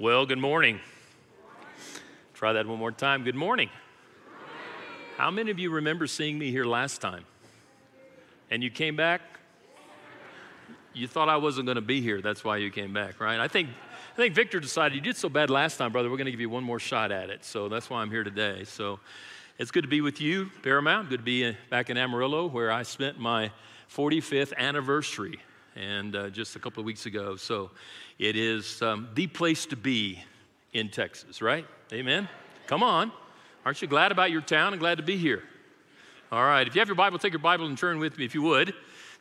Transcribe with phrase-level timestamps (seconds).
[0.00, 0.78] Well, good morning.
[2.32, 3.24] Try that one more time.
[3.24, 3.68] Good morning.
[5.16, 7.24] How many of you remember seeing me here last time?
[8.48, 9.20] And you came back?
[10.94, 12.22] You thought I wasn't going to be here.
[12.22, 13.40] That's why you came back, right?
[13.40, 13.70] I think,
[14.12, 16.08] I think Victor decided you did so bad last time, brother.
[16.08, 17.44] We're going to give you one more shot at it.
[17.44, 18.62] So that's why I'm here today.
[18.66, 19.00] So
[19.58, 21.08] it's good to be with you, Paramount.
[21.08, 23.50] Good to be uh, back in Amarillo, where I spent my
[23.92, 25.40] 45th anniversary
[25.78, 27.36] and uh, just a couple of weeks ago.
[27.36, 27.70] So
[28.18, 30.22] it is um, the place to be
[30.72, 31.64] in Texas, right?
[31.92, 32.28] Amen.
[32.66, 33.12] Come on.
[33.64, 35.42] Aren't you glad about your town and glad to be here?
[36.32, 36.66] All right.
[36.66, 38.74] If you have your Bible, take your Bible and turn with me, if you would,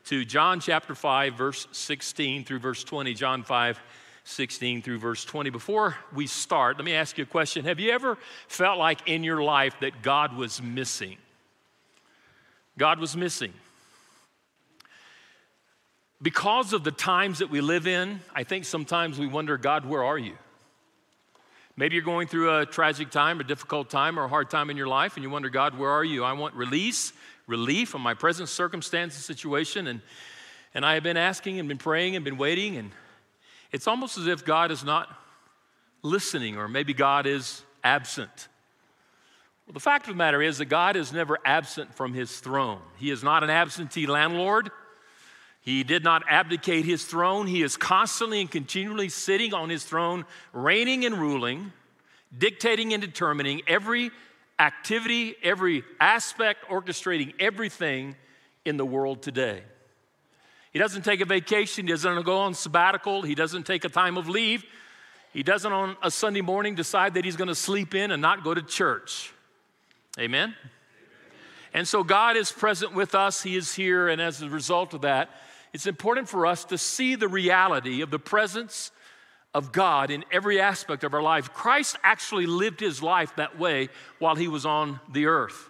[0.05, 3.13] to John chapter 5, verse 16 through verse 20.
[3.13, 3.79] John 5,
[4.23, 5.51] 16 through verse 20.
[5.51, 7.65] Before we start, let me ask you a question.
[7.65, 8.17] Have you ever
[8.47, 11.17] felt like in your life that God was missing?
[12.77, 13.53] God was missing.
[16.21, 20.03] Because of the times that we live in, I think sometimes we wonder, God, where
[20.03, 20.33] are you?
[21.75, 24.77] Maybe you're going through a tragic time, a difficult time, or a hard time in
[24.77, 26.23] your life, and you wonder, God, where are you?
[26.23, 27.13] I want release,
[27.45, 29.85] relief from my present circumstance and situation.
[29.85, 30.01] And,
[30.73, 32.89] and I have been asking and been praying and been waiting, and
[33.71, 35.07] it's almost as if God is not
[36.01, 38.47] listening, or maybe God is absent.
[39.67, 42.81] Well, the fact of the matter is that God is never absent from his throne.
[42.97, 44.71] He is not an absentee landlord.
[45.67, 47.45] He did not abdicate his throne.
[47.45, 50.23] He is constantly and continually sitting on his throne,
[50.53, 51.73] reigning and ruling,
[52.37, 54.11] dictating and determining every
[54.59, 58.15] activity, every aspect, orchestrating everything
[58.63, 59.61] in the world today.
[60.71, 64.17] He doesn't take a vacation, he doesn't go on sabbatical, he doesn't take a time
[64.17, 64.63] of leave.
[65.33, 68.45] He doesn't on a Sunday morning decide that he's going to sleep in and not
[68.45, 69.33] go to church.
[70.17, 70.55] Amen?
[71.73, 75.01] And so God is present with us, He is here, and as a result of
[75.01, 75.29] that,
[75.77, 78.91] it's important for us to see the reality of the presence
[79.53, 81.53] of God in every aspect of our life.
[81.53, 85.69] Christ actually lived his life that way while he was on the earth.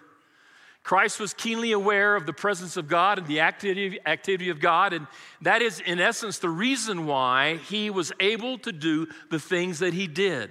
[0.82, 4.94] Christ was keenly aware of the presence of God and the activity, activity of God,
[4.94, 5.06] and
[5.42, 9.92] that is, in essence, the reason why he was able to do the things that
[9.92, 10.48] he did.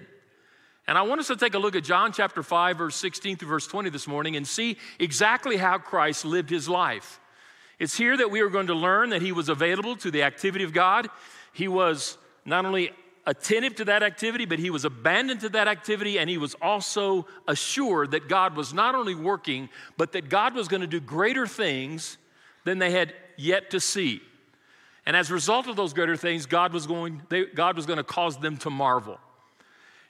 [0.85, 3.49] And I want us to take a look at John chapter 5, verse 16 through
[3.49, 7.19] verse 20 this morning and see exactly how Christ lived his life.
[7.79, 10.63] It's here that we are going to learn that he was available to the activity
[10.63, 11.09] of God.
[11.53, 12.91] He was not only
[13.27, 17.27] attentive to that activity, but he was abandoned to that activity, and he was also
[17.47, 21.45] assured that God was not only working, but that God was going to do greater
[21.45, 22.17] things
[22.63, 24.21] than they had yet to see.
[25.05, 27.97] And as a result of those greater things, God was going, they, God was going
[27.97, 29.19] to cause them to marvel.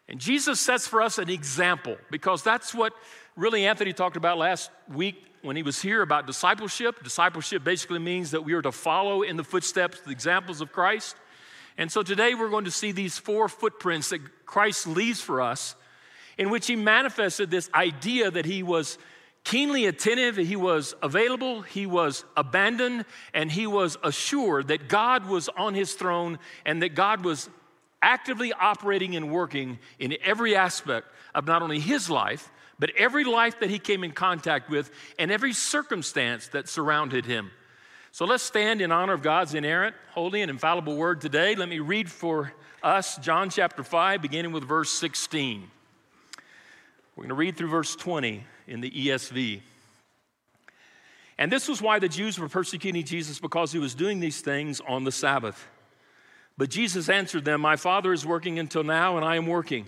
[0.07, 2.93] And Jesus sets for us an example because that's what
[3.35, 7.01] really Anthony talked about last week when he was here about discipleship.
[7.05, 11.15] Discipleship basically means that we are to follow in the footsteps, the examples of Christ.
[11.77, 15.75] And so today we're going to see these four footprints that Christ leaves for us,
[16.37, 18.97] in which he manifested this idea that he was
[19.45, 25.47] keenly attentive, he was available, he was abandoned, and he was assured that God was
[25.47, 27.49] on his throne and that God was
[28.01, 33.59] actively operating and working in every aspect of not only his life, but every life
[33.59, 37.51] that he came in contact with and every circumstance that surrounded him.
[38.11, 41.55] So let's stand in honor of God's inerrant, holy, and infallible word today.
[41.55, 45.69] Let me read for us John chapter 5, beginning with verse 16.
[47.15, 49.61] We're going to read through verse 20 in the ESV.
[51.39, 54.81] And this was why the Jews were persecuting Jesus because he was doing these things
[54.87, 55.67] on the Sabbath.
[56.57, 59.87] But Jesus answered them, My Father is working until now, and I am working.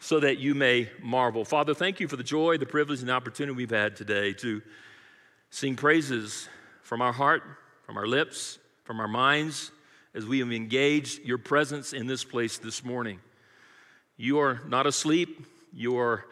[0.00, 1.44] so that you may marvel.
[1.44, 4.62] Father, thank you for the joy, the privilege, and the opportunity we've had today to
[5.50, 6.48] sing praises
[6.82, 7.42] from our heart,
[7.84, 9.72] from our lips, from our minds,
[10.14, 13.18] as we have engaged your presence in this place this morning.
[14.16, 15.46] You are not asleep.
[15.72, 16.24] You are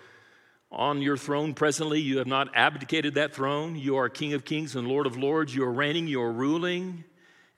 [0.70, 2.00] on your throne presently.
[2.00, 3.76] You have not abdicated that throne.
[3.76, 5.54] You are King of kings and Lord of lords.
[5.54, 7.04] You are reigning, you are ruling,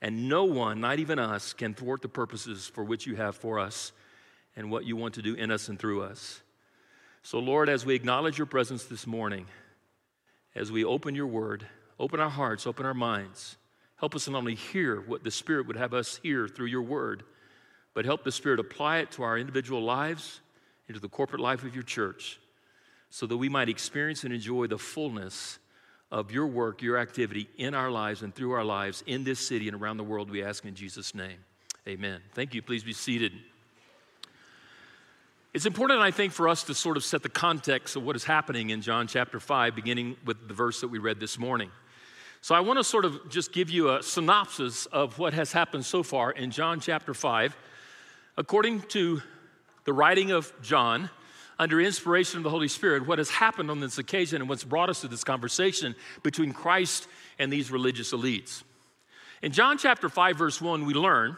[0.01, 3.59] and no one, not even us, can thwart the purposes for which you have for
[3.59, 3.91] us
[4.59, 6.41] and what you want to do in us and through us.
[7.23, 9.45] So, Lord, as we acknowledge your presence this morning,
[10.53, 11.65] as we open your word,
[11.97, 13.55] open our hearts, open our minds,
[13.95, 17.23] help us not only hear what the Spirit would have us hear through your word,
[17.93, 20.41] but help the Spirit apply it to our individual lives
[20.89, 22.37] into the corporate life of your church
[23.09, 25.57] so that we might experience and enjoy the fullness
[26.11, 29.69] of your work, your activity in our lives and through our lives in this city
[29.69, 31.37] and around the world, we ask in Jesus' name.
[31.87, 32.19] Amen.
[32.33, 32.61] Thank you.
[32.61, 33.31] Please be seated.
[35.51, 38.23] It's important, I think, for us to sort of set the context of what is
[38.23, 41.71] happening in John chapter 5, beginning with the verse that we read this morning.
[42.41, 45.85] So I want to sort of just give you a synopsis of what has happened
[45.85, 47.57] so far in John chapter 5.
[48.37, 49.23] According to
[49.85, 51.09] the writing of John,
[51.57, 54.91] under inspiration of the Holy Spirit, what has happened on this occasion and what's brought
[54.91, 57.07] us to this conversation between Christ
[57.39, 58.61] and these religious elites.
[59.41, 61.37] In John chapter 5, verse 1, we learn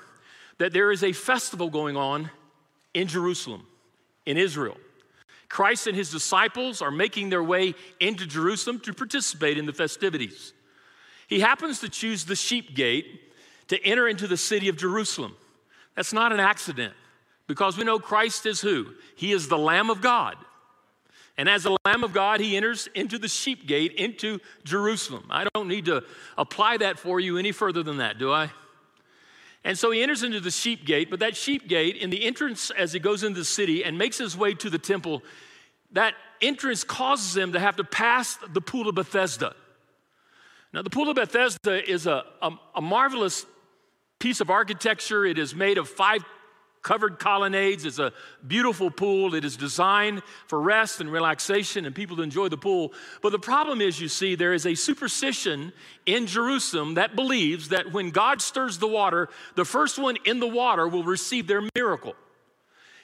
[0.57, 2.29] that there is a festival going on
[2.93, 3.67] in Jerusalem
[4.25, 4.77] in Israel.
[5.49, 10.53] Christ and his disciples are making their way into Jerusalem to participate in the festivities.
[11.27, 13.05] He happens to choose the sheep gate
[13.67, 15.35] to enter into the city of Jerusalem.
[15.95, 16.93] That's not an accident
[17.47, 18.93] because we know Christ is who?
[19.15, 20.35] He is the Lamb of God.
[21.37, 25.25] And as the Lamb of God, he enters into the sheep gate into Jerusalem.
[25.29, 26.03] I don't need to
[26.37, 28.51] apply that for you any further than that, do I?
[29.63, 32.71] And so he enters into the sheep gate, but that sheep gate, in the entrance
[32.71, 35.21] as he goes into the city and makes his way to the temple,
[35.91, 39.53] that entrance causes him to have to pass the pool of Bethesda.
[40.73, 43.45] Now, the pool of Bethesda is a, a, a marvelous
[44.19, 45.25] piece of architecture.
[45.25, 46.23] It is made of five
[46.81, 47.85] covered colonnades.
[47.85, 48.13] It's a
[48.45, 49.35] beautiful pool.
[49.35, 52.93] It is designed for rest and relaxation and people to enjoy the pool.
[53.21, 55.73] But the problem is, you see, there is a superstition
[56.05, 60.47] in Jerusalem that believes that when God stirs the water, the first one in the
[60.47, 62.15] water will receive their miracle.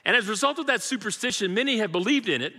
[0.06, 2.54] And as a result of that superstition, many have believed in it.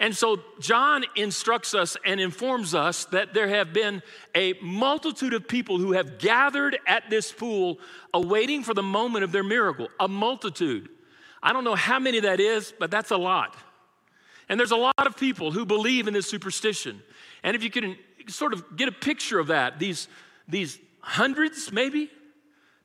[0.00, 4.02] And so John instructs us and informs us that there have been
[4.34, 7.78] a multitude of people who have gathered at this pool
[8.12, 9.88] awaiting for the moment of their miracle.
[10.00, 10.88] A multitude.
[11.42, 13.56] I don't know how many that is, but that's a lot.
[14.48, 17.02] And there's a lot of people who believe in this superstition.
[17.42, 17.96] And if you can
[18.28, 20.08] sort of get a picture of that, these,
[20.48, 22.10] these hundreds maybe,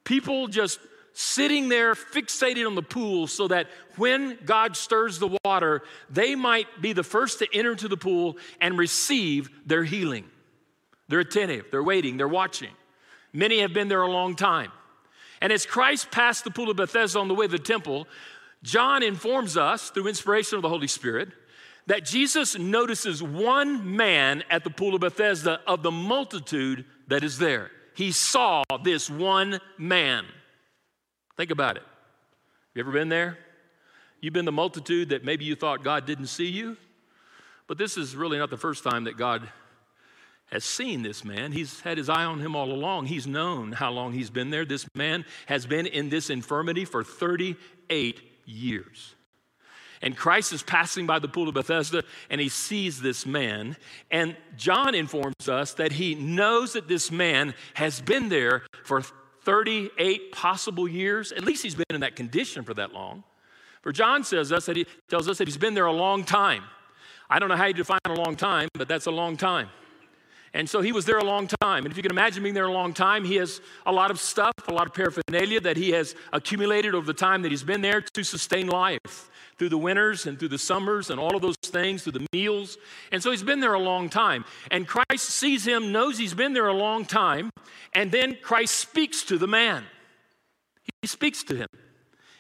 [0.04, 0.80] people just
[1.20, 3.66] sitting there fixated on the pool so that
[3.96, 5.82] when God stirs the water,
[6.12, 10.26] they might be the first to enter into the pool and receive their healing.
[11.08, 12.70] They're attentive, they're waiting, they're watching.
[13.34, 14.72] Many have been there a long time.
[15.42, 18.08] And as Christ passed the pool of Bethesda on the way to the temple,
[18.62, 21.30] John informs us through inspiration of the Holy Spirit
[21.88, 27.40] that Jesus notices one man at the pool of Bethesda of the multitude that is
[27.40, 27.72] there.
[27.96, 30.26] He saw this one man.
[31.38, 31.84] Think about it.
[32.74, 33.38] You ever been there?
[34.20, 36.76] You've been the multitude that maybe you thought God didn't see you,
[37.68, 39.48] but this is really not the first time that God
[40.52, 41.52] has seen this man.
[41.52, 43.08] He's had his eye on him all along.
[43.08, 44.66] He's known how long he's been there.
[44.66, 49.14] This man has been in this infirmity for 38 years.
[50.02, 53.76] And Christ is passing by the pool of Bethesda and he sees this man.
[54.10, 59.04] And John informs us that he knows that this man has been there for
[59.48, 61.32] 38 possible years.
[61.32, 63.24] At least he's been in that condition for that long.
[63.82, 66.64] For John says us that he tells us that he's been there a long time.
[67.30, 69.70] I don't know how you define a long time, but that's a long time.
[70.54, 71.86] And so he was there a long time.
[71.86, 74.20] And if you can imagine being there a long time, he has a lot of
[74.20, 77.82] stuff, a lot of paraphernalia that he has accumulated over the time that he's been
[77.82, 81.58] there to sustain life through the winters and through the summers and all of those
[81.58, 82.78] things, through the meals.
[83.12, 84.46] And so he's been there a long time.
[84.72, 87.50] And Christ sees him, knows he's been there a long time,
[87.94, 89.84] and then Christ speaks to the man.
[91.02, 91.68] He speaks to him.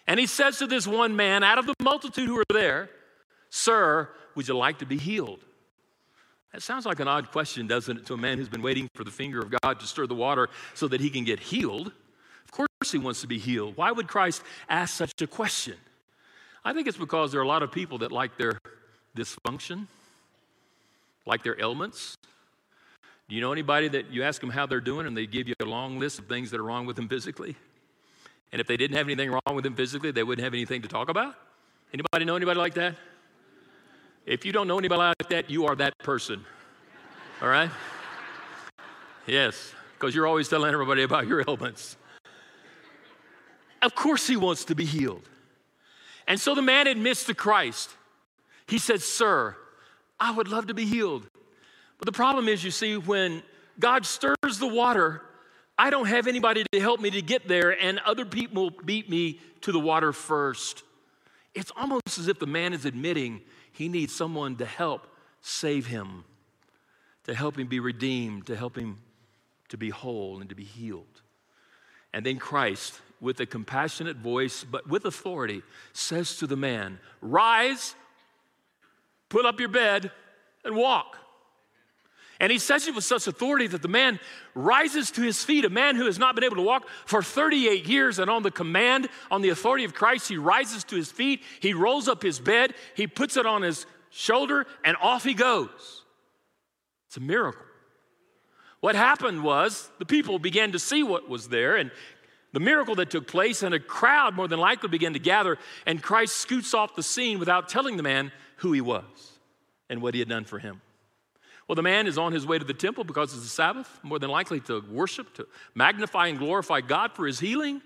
[0.05, 2.89] And he says to this one man out of the multitude who are there,
[3.49, 5.43] Sir, would you like to be healed?
[6.53, 9.03] That sounds like an odd question, doesn't it, to a man who's been waiting for
[9.03, 11.91] the finger of God to stir the water so that he can get healed?
[12.45, 13.75] Of course, he wants to be healed.
[13.75, 15.75] Why would Christ ask such a question?
[16.63, 18.59] I think it's because there are a lot of people that like their
[19.15, 19.87] dysfunction,
[21.25, 22.17] like their ailments.
[23.29, 25.55] Do you know anybody that you ask them how they're doing and they give you
[25.59, 27.57] a long list of things that are wrong with them physically?
[28.53, 30.87] And if they didn't have anything wrong with them physically, they wouldn't have anything to
[30.87, 31.35] talk about?
[31.93, 32.95] Anybody know anybody like that?
[34.27, 36.45] If you don't know anybody like that, you are that person.
[37.41, 37.71] All right?
[39.25, 41.95] Yes, because you're always telling everybody about your ailments.
[43.81, 45.27] Of course, he wants to be healed.
[46.27, 47.89] And so the man admits to Christ.
[48.67, 49.55] He said, Sir,
[50.19, 51.25] I would love to be healed.
[51.97, 53.43] But the problem is, you see, when
[53.79, 55.21] God stirs the water,
[55.77, 59.39] I don't have anybody to help me to get there, and other people beat me
[59.61, 60.83] to the water first.
[61.55, 63.41] It's almost as if the man is admitting
[63.77, 65.05] he needs someone to help
[65.41, 66.23] save him,
[67.25, 68.97] to help him be redeemed, to help him
[69.69, 71.21] to be whole and to be healed.
[72.11, 75.61] And then Christ with a compassionate voice, but with authority,
[75.93, 77.93] says to the man, Rise,
[79.29, 80.11] put up your bed
[80.65, 81.17] and walk.
[82.39, 84.19] And he says it with such authority that the man
[84.53, 87.87] rises to his feet, a man who has not been able to walk for 38
[87.87, 88.19] years.
[88.19, 91.73] And on the command, on the authority of Christ, he rises to his feet, he
[91.73, 96.03] rolls up his bed, he puts it on his shoulder, and off he goes.
[97.07, 97.61] It's a miracle.
[98.79, 101.89] What happened was the people began to see what was there and
[102.53, 106.01] the miracle that took place, and a crowd more than likely began to gather, and
[106.01, 109.03] Christ scoots off the scene without telling the man who he was
[109.89, 110.81] and what he had done for him.
[111.67, 114.19] Well, the man is on his way to the temple because it's the Sabbath, more
[114.19, 117.81] than likely to worship, to magnify and glorify God for his healing.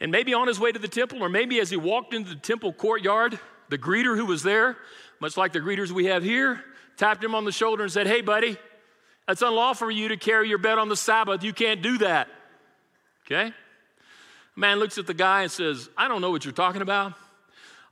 [0.00, 2.40] And maybe on his way to the temple, or maybe as he walked into the
[2.40, 3.38] temple courtyard,
[3.70, 4.76] the greeter who was there,
[5.20, 6.62] much like the greeters we have here,
[6.98, 8.58] tapped him on the shoulder and said, Hey, buddy,
[9.28, 11.42] it's unlawful for you to carry your bed on the Sabbath.
[11.42, 12.28] You can't do that.
[13.24, 13.46] Okay?
[13.46, 17.14] A man looks at the guy and says, I don't know what you're talking about.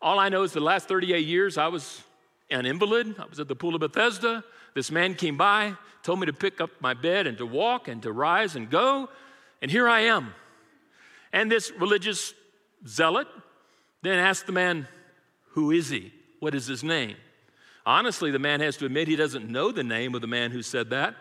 [0.02, 2.02] All I know is the last 38 years I was
[2.50, 3.18] an invalid.
[3.18, 4.44] I was at the pool of Bethesda.
[4.74, 8.02] This man came by, told me to pick up my bed and to walk and
[8.02, 9.08] to rise and go.
[9.60, 10.34] And here I am.
[11.32, 12.34] And this religious
[12.86, 13.28] zealot
[14.02, 14.88] then asked the man,
[15.50, 16.12] Who is he?
[16.40, 17.16] What is his name?
[17.84, 20.62] Honestly, the man has to admit he doesn't know the name of the man who
[20.62, 21.14] said that.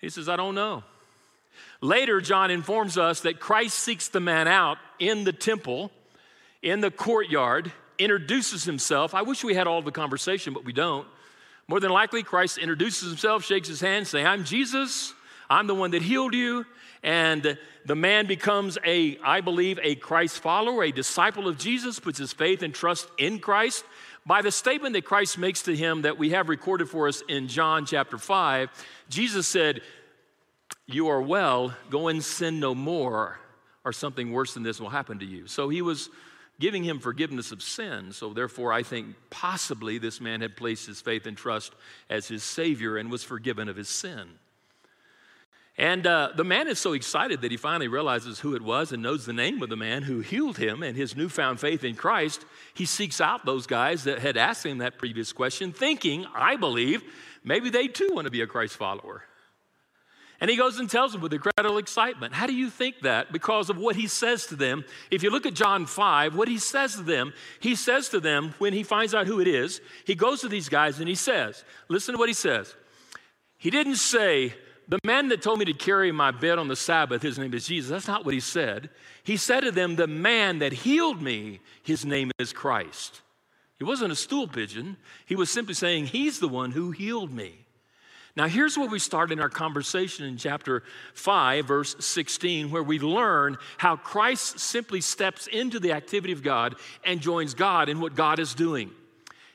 [0.00, 0.84] He says, I don't know.
[1.80, 5.90] Later, John informs us that Christ seeks the man out in the temple,
[6.62, 9.14] in the courtyard, introduces himself.
[9.14, 11.06] I wish we had all the conversation, but we don't.
[11.68, 15.12] More than likely, Christ introduces himself, shakes his hand, saying, I'm Jesus.
[15.50, 16.64] I'm the one that healed you.
[17.02, 22.18] And the man becomes a, I believe, a Christ follower, a disciple of Jesus, puts
[22.18, 23.84] his faith and trust in Christ.
[24.24, 27.48] By the statement that Christ makes to him that we have recorded for us in
[27.48, 28.70] John chapter 5,
[29.10, 29.82] Jesus said,
[30.86, 33.38] You are well, go and sin no more,
[33.84, 35.46] or something worse than this will happen to you.
[35.46, 36.08] So he was
[36.60, 38.12] giving him forgiveness of sin.
[38.12, 41.72] So, therefore, I think possibly this man had placed his faith and trust
[42.10, 44.28] as his Savior and was forgiven of his sin.
[45.78, 49.00] And uh, the man is so excited that he finally realizes who it was and
[49.00, 52.44] knows the name of the man who healed him and his newfound faith in Christ.
[52.74, 57.04] He seeks out those guys that had asked him that previous question, thinking, I believe,
[57.44, 59.22] maybe they too want to be a Christ follower.
[60.40, 62.32] And he goes and tells them with incredible excitement.
[62.32, 63.32] How do you think that?
[63.32, 64.84] Because of what he says to them.
[65.10, 68.54] If you look at John 5, what he says to them, he says to them
[68.58, 71.64] when he finds out who it is, he goes to these guys and he says,
[71.88, 72.72] listen to what he says.
[73.56, 74.54] He didn't say,
[74.86, 77.66] the man that told me to carry my bed on the Sabbath, his name is
[77.66, 77.90] Jesus.
[77.90, 78.90] That's not what he said.
[79.24, 83.22] He said to them, the man that healed me, his name is Christ.
[83.76, 84.96] He wasn't a stool pigeon.
[85.26, 87.66] He was simply saying, he's the one who healed me.
[88.38, 93.00] Now, here's where we start in our conversation in chapter 5, verse 16, where we
[93.00, 98.14] learn how Christ simply steps into the activity of God and joins God in what
[98.14, 98.92] God is doing.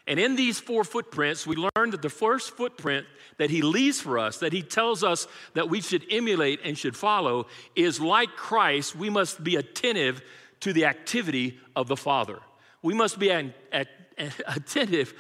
[0.06, 4.20] And in these four footprints, we learn that the first footprint that he leaves for
[4.20, 7.48] us, that he tells us that we should emulate and should follow,
[7.78, 10.22] is like Christ, we must be attentive
[10.60, 12.40] to the activity of the Father.
[12.82, 13.88] We must be an, at,
[14.48, 15.14] attentive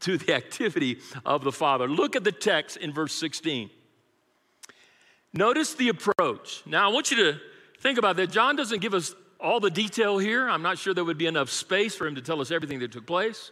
[0.00, 1.88] to the activity of the Father.
[1.88, 3.70] Look at the text in verse 16.
[5.32, 6.62] Notice the approach.
[6.64, 7.40] Now, I want you to
[7.80, 8.30] think about that.
[8.30, 10.48] John doesn't give us all the detail here.
[10.48, 12.92] I'm not sure there would be enough space for him to tell us everything that
[12.92, 13.50] took place.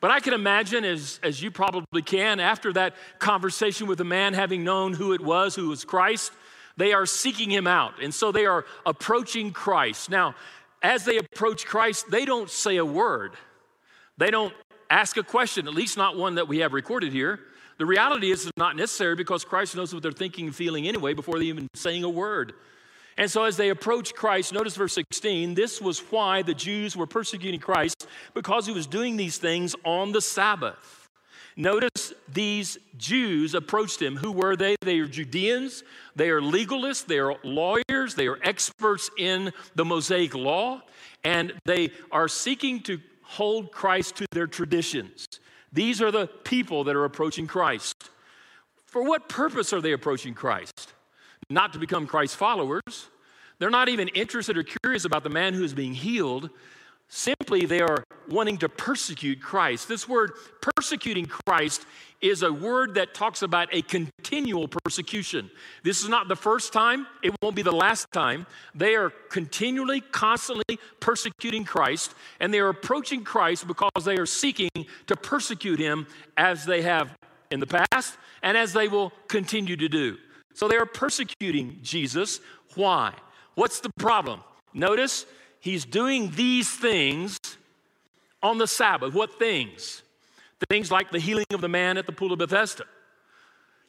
[0.00, 4.34] But I can imagine, as, as you probably can, after that conversation with the man,
[4.34, 6.32] having known who it was, who was Christ,
[6.76, 8.02] they are seeking him out.
[8.02, 10.10] And so they are approaching Christ.
[10.10, 10.34] Now,
[10.82, 13.32] as they approach Christ, they don't say a word.
[14.18, 14.54] They don't
[14.90, 17.40] ask a question, at least not one that we have recorded here.
[17.78, 21.12] The reality is it's not necessary because Christ knows what they're thinking and feeling anyway
[21.12, 22.54] before they even saying a word.
[23.18, 27.06] And so as they approach Christ, notice verse 16, this was why the Jews were
[27.06, 31.08] persecuting Christ because he was doing these things on the Sabbath.
[31.58, 34.16] Notice these Jews approached him.
[34.16, 34.76] Who were they?
[34.82, 35.82] They are Judeans,
[36.14, 40.82] they are legalists, they are lawyers, they are experts in the Mosaic law,
[41.24, 45.26] and they are seeking to hold Christ to their traditions.
[45.72, 48.10] These are the people that are approaching Christ.
[48.86, 50.94] For what purpose are they approaching Christ?
[51.50, 53.08] Not to become Christ's followers.
[53.58, 56.50] They're not even interested or curious about the man who is being healed.
[57.08, 59.88] Simply, they are wanting to persecute Christ.
[59.88, 61.84] This word, persecuting Christ,
[62.20, 65.50] is a word that talks about a continual persecution.
[65.82, 68.46] This is not the first time, it won't be the last time.
[68.74, 74.70] They are continually, constantly persecuting Christ, and they are approaching Christ because they are seeking
[75.06, 76.06] to persecute him
[76.36, 77.14] as they have
[77.50, 80.16] in the past and as they will continue to do.
[80.54, 82.40] So they are persecuting Jesus.
[82.74, 83.12] Why?
[83.54, 84.40] What's the problem?
[84.72, 85.26] Notice
[85.66, 87.38] He's doing these things
[88.40, 89.14] on the Sabbath.
[89.14, 90.02] What things?
[90.70, 92.84] Things like the healing of the man at the pool of Bethesda.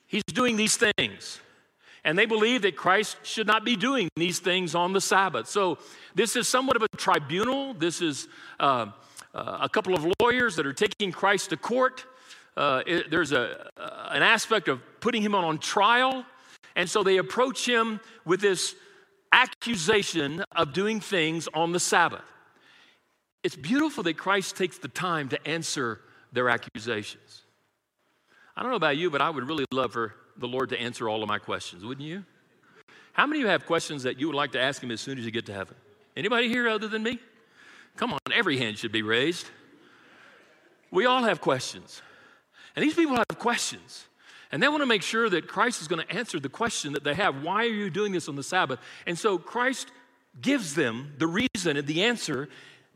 [0.05, 1.39] He's doing these things.
[2.03, 5.47] And they believe that Christ should not be doing these things on the Sabbath.
[5.47, 5.77] So
[6.15, 7.74] this is somewhat of a tribunal.
[7.74, 8.27] This is
[8.59, 8.88] uh,
[9.33, 12.05] uh, a couple of lawyers that are taking Christ to court.
[12.55, 16.25] Uh, it, there's a, an aspect of putting him on, on trial.
[16.75, 18.75] And so they approach him with this
[19.31, 22.24] accusation of doing things on the Sabbath.
[23.43, 26.01] It's beautiful that Christ takes the time to answer
[26.38, 27.41] their accusations.
[28.56, 31.10] I don't know about you, but I would really love for the Lord to answer
[31.10, 32.24] all of my questions, wouldn't you?
[33.13, 35.17] How many of you have questions that you would like to ask him as soon
[35.17, 35.75] as you get to heaven?
[36.15, 37.17] Anybody here other than me?
[37.96, 39.48] Come on, every hand should be raised.
[40.91, 42.03] We all have questions.
[42.75, 44.06] And these people have questions.
[44.51, 47.03] And they want to make sure that Christ is going to answer the question that
[47.03, 48.79] they have why are you doing this on the Sabbath?
[49.08, 49.91] And so Christ
[50.39, 52.48] gives them the reason and the answer,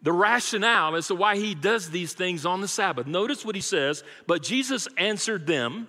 [0.02, 3.08] the rationale as to why he does these things on the Sabbath.
[3.08, 5.88] Notice what he says, but Jesus answered them,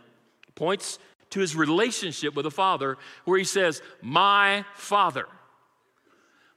[0.54, 0.98] points
[1.30, 5.26] to his relationship with the Father, where he says, My Father,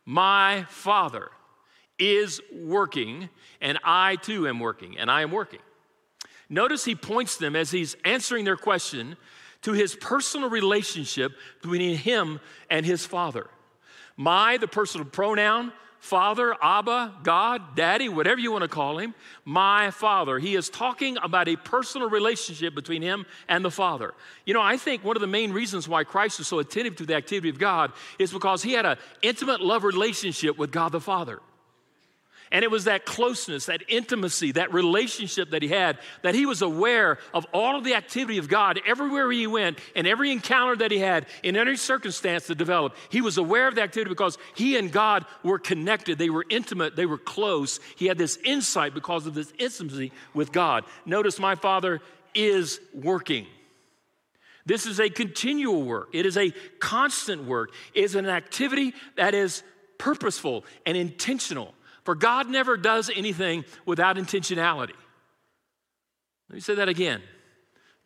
[0.06, 1.30] my Father
[1.98, 3.30] is working,
[3.62, 5.62] and I too am working, and I am working.
[6.50, 9.16] Notice he points them as he's answering their question
[9.62, 11.32] to his personal relationship
[11.62, 13.48] between him and his father.
[14.16, 15.74] My, the personal pronoun,
[16.06, 20.38] Father, Abba, God, Daddy, whatever you want to call him, my Father.
[20.38, 24.14] He is talking about a personal relationship between him and the Father.
[24.46, 27.08] You know, I think one of the main reasons why Christ is so attentive to
[27.08, 31.02] the activity of God is because he had an intimate love relationship with God the
[31.02, 31.40] Father.
[32.52, 36.62] And it was that closeness, that intimacy, that relationship that he had, that he was
[36.62, 40.92] aware of all of the activity of God everywhere he went, and every encounter that
[40.92, 42.98] he had, in every circumstance that developed.
[43.10, 46.18] He was aware of the activity because he and God were connected.
[46.18, 47.80] They were intimate, they were close.
[47.96, 50.86] He had this insight because of this intimacy with God.
[51.06, 52.02] Notice my Father
[52.34, 53.48] is working.
[54.66, 56.10] This is a continual work.
[56.14, 57.72] It is a constant work.
[57.94, 59.62] It is an activity that is
[60.00, 61.75] purposeful and intentional.
[62.06, 64.94] For God never does anything without intentionality.
[66.50, 67.22] Let me say that again.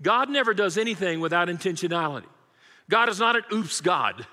[0.01, 2.25] God never does anything without intentionality.
[2.89, 4.25] God is not an oops God.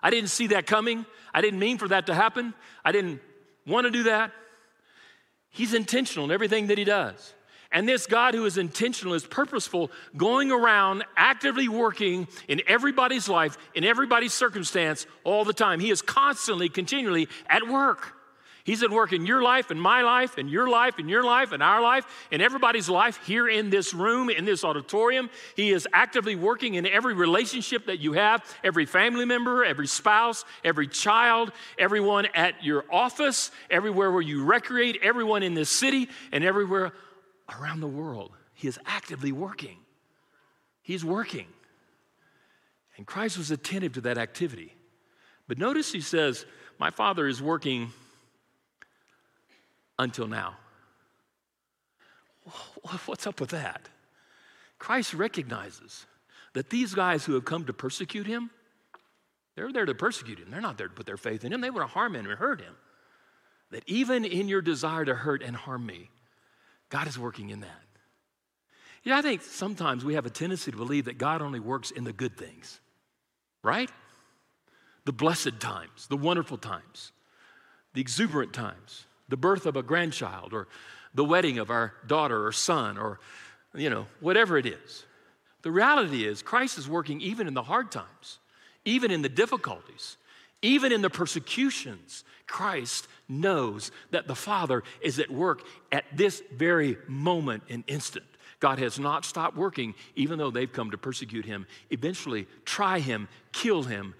[0.00, 1.04] I didn't see that coming.
[1.34, 2.54] I didn't mean for that to happen.
[2.84, 3.20] I didn't
[3.66, 4.32] want to do that.
[5.50, 7.34] He's intentional in everything that he does.
[7.72, 13.58] And this God who is intentional is purposeful, going around actively working in everybody's life,
[13.74, 15.80] in everybody's circumstance all the time.
[15.80, 18.14] He is constantly, continually at work.
[18.68, 21.52] He's at work in your life and my life and your life and your life
[21.52, 25.30] and our life and everybody's life here in this room, in this auditorium.
[25.56, 30.44] He is actively working in every relationship that you have, every family member, every spouse,
[30.62, 36.44] every child, everyone at your office, everywhere where you recreate, everyone in this city, and
[36.44, 36.92] everywhere
[37.58, 38.32] around the world.
[38.52, 39.78] He is actively working.
[40.82, 41.46] He's working.
[42.98, 44.74] And Christ was attentive to that activity.
[45.46, 46.44] But notice he says,
[46.78, 47.92] My Father is working
[49.98, 50.56] until now.
[53.06, 53.88] What's up with that?
[54.78, 56.06] Christ recognizes
[56.54, 58.50] that these guys who have come to persecute him,
[59.54, 60.50] they're there to persecute him.
[60.50, 61.60] They're not there to put their faith in him.
[61.60, 62.74] They want to harm him and hurt him.
[63.70, 66.10] That even in your desire to hurt and harm me,
[66.88, 67.82] God is working in that.
[69.02, 72.04] Yeah, I think sometimes we have a tendency to believe that God only works in
[72.04, 72.80] the good things,
[73.62, 73.90] right?
[75.04, 77.12] The blessed times, the wonderful times,
[77.94, 80.68] the exuberant times the birth of a grandchild or
[81.14, 83.20] the wedding of our daughter or son or,
[83.74, 85.04] you know, whatever it is.
[85.62, 88.38] The reality is, Christ is working even in the hard times,
[88.84, 90.16] even in the difficulties,
[90.62, 92.24] even in the persecutions.
[92.46, 95.62] Christ knows that the Father is at work
[95.92, 98.24] at this very moment and instant.
[98.60, 103.28] God has not stopped working, even though they've come to persecute him, eventually try him,
[103.52, 104.14] kill him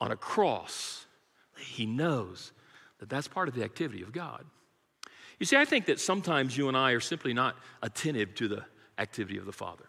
[0.00, 1.06] on a cross.
[1.58, 2.52] He knows
[2.98, 4.44] that that's part of the activity of God.
[5.38, 8.64] You see, I think that sometimes you and I are simply not attentive to the
[8.98, 9.84] activity of the Father.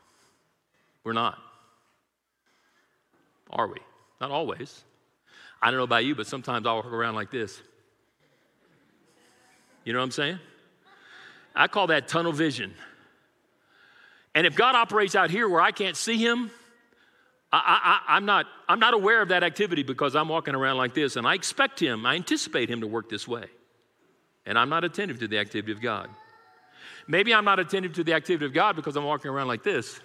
[1.03, 1.37] We're not.
[3.49, 3.77] Are we?
[4.21, 4.83] Not always.
[5.61, 7.61] I don't know about you, but sometimes I'll walk around like this.
[9.83, 10.39] You know what I'm saying?
[11.55, 12.73] I call that tunnel vision.
[14.35, 16.51] And if God operates out here where I can't see Him,
[17.51, 21.15] I, am not, I'm not aware of that activity because I'm walking around like this,
[21.15, 23.45] and I expect him, I anticipate him to work this way.
[24.45, 26.09] And I'm not attentive to the activity of God.
[27.07, 29.99] Maybe I'm not attentive to the activity of God because I'm walking around like this,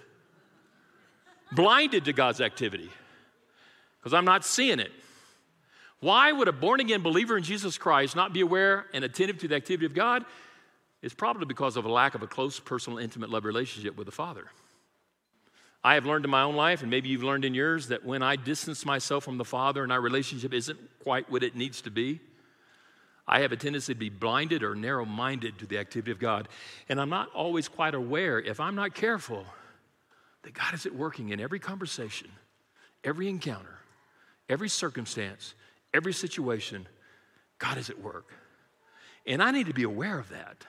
[1.53, 2.89] blinded to God's activity,
[4.01, 4.93] because I'm not seeing it.
[6.01, 9.49] Why would a born again believer in Jesus Christ not be aware and attentive to
[9.49, 10.25] the activity of God?
[11.03, 14.13] It's probably because of a lack of a close, personal, intimate love relationship with the
[14.13, 14.47] Father.
[15.87, 18.23] I have learned in my own life, and maybe you've learned in yours, that when
[18.23, 21.91] I distance myself from the Father and our relationship isn't quite what it needs to
[21.91, 22.21] be,
[23.29, 26.49] I have a tendency to be blinded or narrow minded to the activity of God.
[26.89, 29.45] And I'm not always quite aware, if I'm not careful,
[30.43, 32.29] that God is at working in every conversation,
[33.03, 33.79] every encounter,
[34.49, 35.55] every circumstance,
[35.93, 36.87] every situation.
[37.59, 38.33] God is at work.
[39.27, 40.67] And I need to be aware of that.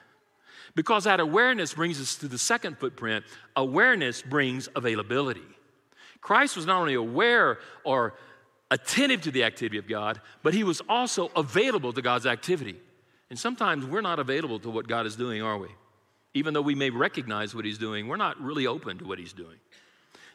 [0.76, 3.24] Because that awareness brings us to the second footprint
[3.56, 5.42] awareness brings availability.
[6.20, 8.14] Christ was not only aware or
[8.70, 12.76] attentive to the activity of God, but he was also available to God's activity.
[13.30, 15.68] And sometimes we're not available to what God is doing, are we?
[16.34, 19.32] Even though we may recognize what he's doing, we're not really open to what he's
[19.32, 19.56] doing.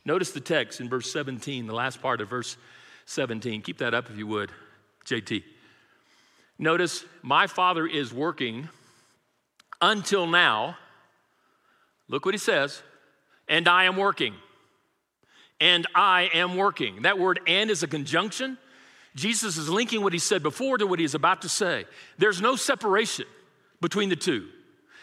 [0.05, 2.57] Notice the text in verse 17, the last part of verse
[3.05, 3.61] 17.
[3.61, 4.51] Keep that up if you would,
[5.05, 5.43] JT.
[6.57, 8.69] Notice, my Father is working
[9.81, 10.77] until now,
[12.07, 12.81] look what he says,
[13.47, 14.35] and I am working.
[15.59, 17.03] And I am working.
[17.03, 18.57] That word and is a conjunction.
[19.15, 21.85] Jesus is linking what he said before to what he's about to say.
[22.17, 23.25] There's no separation
[23.79, 24.47] between the two.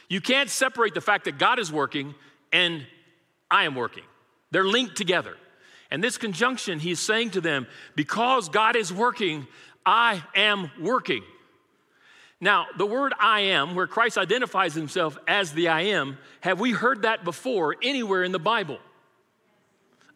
[0.09, 2.15] You can't separate the fact that God is working
[2.53, 2.87] and
[3.51, 4.05] I am working.
[4.51, 5.37] They're linked together.
[5.91, 9.47] And this conjunction, he's saying to them, because God is working,
[9.85, 11.23] I am working.
[12.41, 16.71] Now, the word I am, where Christ identifies himself as the I am, have we
[16.71, 18.79] heard that before anywhere in the Bible?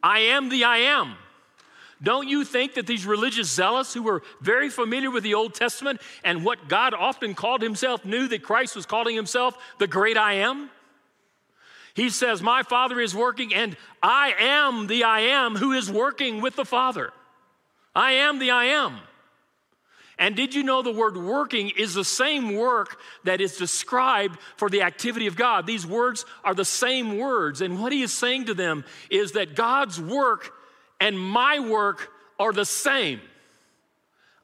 [0.02, 1.16] I am the I am.
[2.02, 6.00] Don't you think that these religious zealots who were very familiar with the Old Testament
[6.24, 10.34] and what God often called himself knew that Christ was calling himself the great I
[10.34, 10.70] am?
[11.94, 16.40] He says, My Father is working, and I am the I am who is working
[16.40, 17.12] with the Father.
[17.94, 18.98] I am the I am.
[20.18, 24.68] And did you know the word working is the same work that is described for
[24.68, 25.66] the activity of God?
[25.66, 27.60] These words are the same words.
[27.60, 30.52] And what he is saying to them is that God's work
[31.00, 33.20] and my work are the same.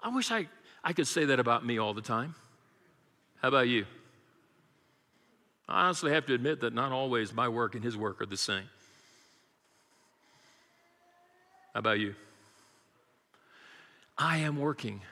[0.03, 0.49] I wish I,
[0.83, 2.35] I could say that about me all the time.
[3.43, 3.85] How about you?
[5.69, 8.37] I honestly have to admit that not always my work and his work are the
[8.37, 8.65] same.
[11.75, 12.15] How about you?
[14.17, 15.03] I am working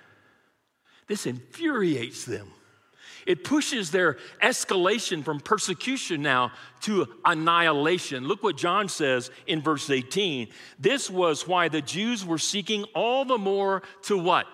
[1.06, 2.48] this infuriates them.
[3.26, 8.26] It pushes their escalation from persecution now to annihilation.
[8.26, 10.48] Look what John says in verse 18.
[10.78, 14.46] This was why the Jews were seeking all the more to what?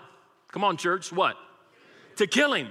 [0.50, 1.36] Come on, church, what?
[2.16, 2.68] To kill him.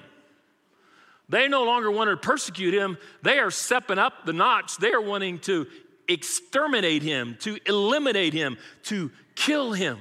[1.30, 4.78] They no longer want to persecute him, they are stepping up the notch.
[4.78, 5.65] They are wanting to
[6.10, 9.98] exterminate him, to eliminate him, to kill him.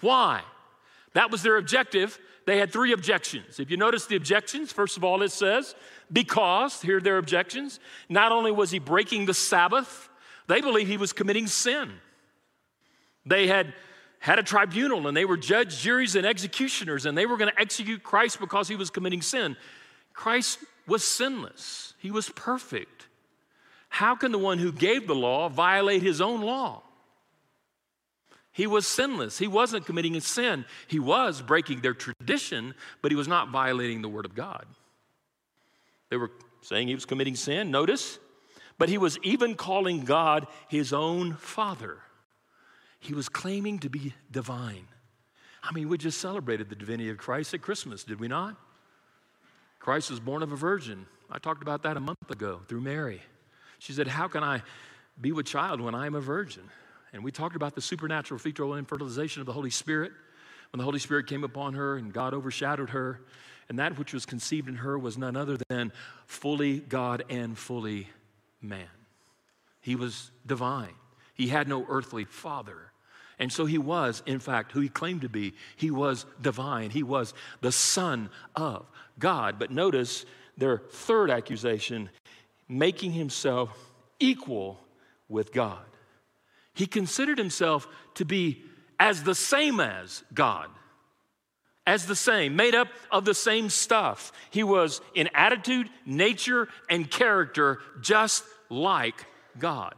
[0.00, 0.42] Why?
[1.12, 3.58] That was their objective they had three objections.
[3.58, 5.74] If you notice the objections, first of all, it says,
[6.12, 7.80] because, here are their objections.
[8.08, 10.08] Not only was he breaking the Sabbath,
[10.46, 11.90] they believed he was committing sin.
[13.24, 13.72] They had
[14.18, 17.60] had a tribunal and they were judges, juries, and executioners, and they were going to
[17.60, 19.54] execute Christ because he was committing sin.
[20.14, 23.06] Christ was sinless, he was perfect.
[23.88, 26.82] How can the one who gave the law violate his own law?
[28.54, 29.36] He was sinless.
[29.36, 30.64] He wasn't committing a sin.
[30.86, 34.64] He was breaking their tradition, but he was not violating the word of God.
[36.08, 36.30] They were
[36.62, 38.20] saying he was committing sin, notice,
[38.78, 41.98] but he was even calling God his own father.
[43.00, 44.86] He was claiming to be divine.
[45.60, 48.56] I mean, we just celebrated the divinity of Christ at Christmas, did we not?
[49.80, 51.06] Christ was born of a virgin.
[51.28, 53.20] I talked about that a month ago through Mary.
[53.80, 54.62] She said, How can I
[55.20, 56.70] be with child when I am a virgin?
[57.14, 60.10] And we talked about the supernatural fetal and fertilization of the Holy Spirit.
[60.72, 63.20] When the Holy Spirit came upon her and God overshadowed her,
[63.68, 65.92] and that which was conceived in her was none other than
[66.26, 68.08] fully God and fully
[68.60, 68.88] man.
[69.80, 70.94] He was divine,
[71.34, 72.90] he had no earthly father.
[73.38, 75.54] And so he was, in fact, who he claimed to be.
[75.74, 76.90] He was divine.
[76.90, 78.86] He was the Son of
[79.18, 79.58] God.
[79.58, 80.24] But notice
[80.56, 82.10] their third accusation
[82.68, 83.76] making himself
[84.20, 84.78] equal
[85.28, 85.84] with God.
[86.74, 88.62] He considered himself to be
[88.98, 90.68] as the same as God,
[91.86, 94.32] as the same, made up of the same stuff.
[94.50, 99.24] He was in attitude, nature, and character just like
[99.58, 99.94] God.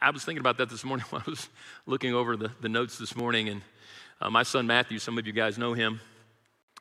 [0.00, 1.48] I was thinking about that this morning when I was
[1.86, 3.62] looking over the, the notes this morning, and
[4.20, 6.00] uh, my son Matthew, some of you guys know him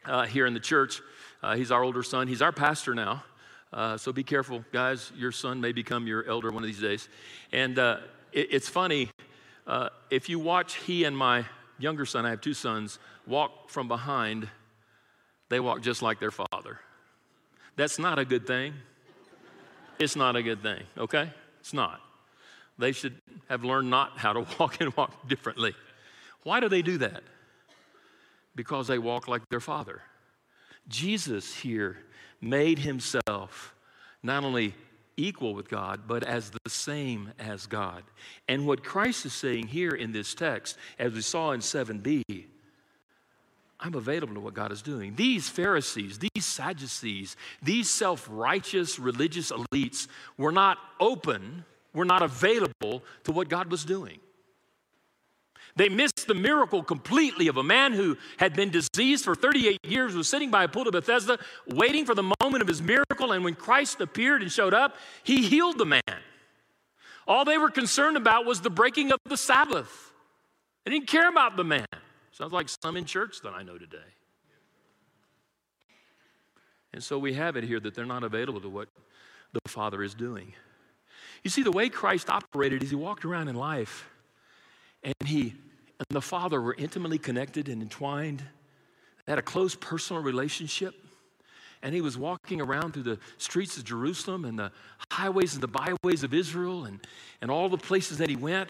[0.06, 1.02] uh, here in the church.
[1.42, 3.24] Uh, he's our older son, he's our pastor now.
[3.74, 5.14] Uh, so be careful, guys.
[5.16, 7.08] Your son may become your elder one of these days.
[7.54, 7.98] And uh,
[8.34, 9.10] it, it's funny,
[9.68, 11.46] uh, if you watch he and my
[11.80, 14.48] younger son, I have two sons, walk from behind,
[15.50, 16.80] they walk just like their father.
[17.76, 18.74] That's not a good thing.
[20.00, 21.30] It's not a good thing, okay?
[21.60, 22.02] It's not.
[22.78, 23.16] They should
[23.50, 25.76] have learned not how to walk and walk differently.
[26.44, 27.24] Why do they do that?
[28.56, 30.02] Because they walk like their father.
[30.88, 31.98] Jesus here
[32.42, 33.76] made himself
[34.24, 34.74] not only
[35.18, 38.04] equal with God, but as the same as God.
[38.48, 42.24] And what Christ is saying here in this text, as we saw in 7b,
[43.82, 45.16] I'm available to what God is doing.
[45.16, 53.04] These Pharisees, these Sadducees, these self righteous religious elites were not open, were not available
[53.24, 54.20] to what God was doing.
[55.76, 60.16] They missed the miracle completely of a man who had been diseased for 38 years,
[60.16, 63.34] was sitting by a pool of Bethesda, waiting for the moment of his miracle.
[63.34, 66.02] And when Christ appeared and showed up, he healed the man.
[67.28, 70.14] All they were concerned about was the breaking of the Sabbath.
[70.86, 71.86] They didn't care about the man.
[72.32, 73.98] Sounds like some in church that I know today.
[76.94, 78.88] And so we have it here that they're not available to what
[79.52, 80.54] the Father is doing.
[81.44, 84.10] You see, the way Christ operated is he walked around in life
[85.04, 85.56] and he
[86.10, 88.44] and the Father were intimately connected and entwined.
[89.26, 90.96] They had a close personal relationship.
[91.84, 94.72] And he was walking around through the streets of Jerusalem and the
[95.12, 97.00] highways and the byways of Israel and,
[97.42, 98.70] and all the places that he went.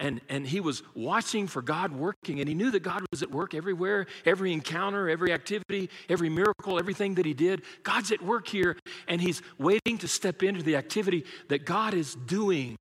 [0.00, 3.32] And, and he was watching for God working, and he knew that God was at
[3.32, 7.62] work everywhere, every encounter, every activity, every miracle, everything that he did.
[7.82, 8.76] God's at work here,
[9.08, 12.76] and he's waiting to step into the activity that God is doing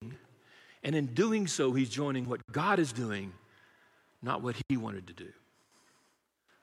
[0.87, 3.33] and in doing so, he's joining what God is doing,
[4.21, 5.29] not what he wanted to do.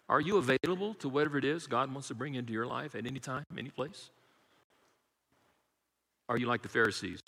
[0.08, 3.06] Are you available to whatever it is God wants to bring into your life at
[3.06, 4.10] any time, any place?
[6.28, 7.20] Are you like the Pharisees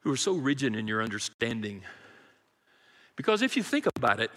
[0.00, 1.82] who are so rigid in your understanding?
[3.16, 4.30] Because if you think about it,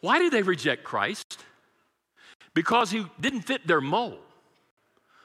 [0.00, 1.38] why did they reject Christ?
[2.54, 4.18] Because he didn't fit their mold.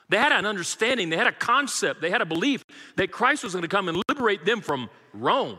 [0.10, 2.66] They had an understanding, they had a concept, they had a belief
[2.98, 5.58] that Christ was going to come and liberate them from Rome.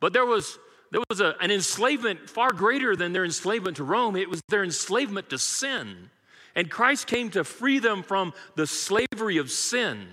[0.00, 0.58] But there was,
[0.90, 4.64] there was a, an enslavement far greater than their enslavement to Rome, it was their
[4.64, 6.10] enslavement to sin.
[6.54, 10.06] And Christ came to free them from the slavery of sin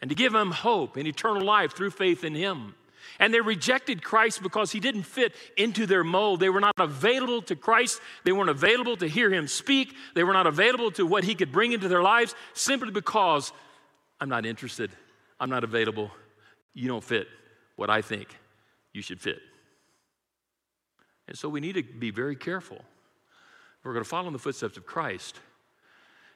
[0.00, 2.74] and to give them hope and eternal life through faith in Him.
[3.18, 6.38] And they rejected Christ because he didn't fit into their mold.
[6.38, 8.00] They were not available to Christ.
[8.22, 9.94] They weren't available to hear him speak.
[10.14, 13.52] They were not available to what he could bring into their lives simply because
[14.20, 14.90] I'm not interested.
[15.40, 16.12] I'm not available.
[16.74, 17.26] You don't fit
[17.74, 18.28] what I think
[18.98, 19.38] you should fit.
[21.28, 22.82] And so we need to be very careful.
[23.84, 25.38] We're going to follow in the footsteps of Christ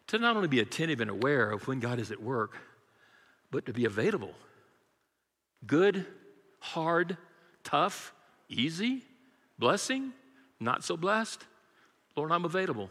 [0.07, 2.57] to not only be attentive and aware of when God is at work,
[3.51, 4.33] but to be available.
[5.66, 6.07] Good
[6.61, 7.16] hard,
[7.64, 8.12] tough,
[8.48, 9.03] easy,
[9.59, 10.12] blessing,
[10.61, 11.44] not so blessed.
[12.16, 12.88] Lord, I'm available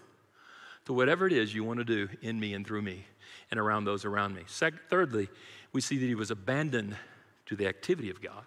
[0.86, 3.05] to whatever it is you want to do in me and through me
[3.49, 4.43] and around those around me.
[4.47, 5.29] Second, thirdly,
[5.71, 6.97] we see that he was abandoned
[7.45, 8.43] to the activity of God.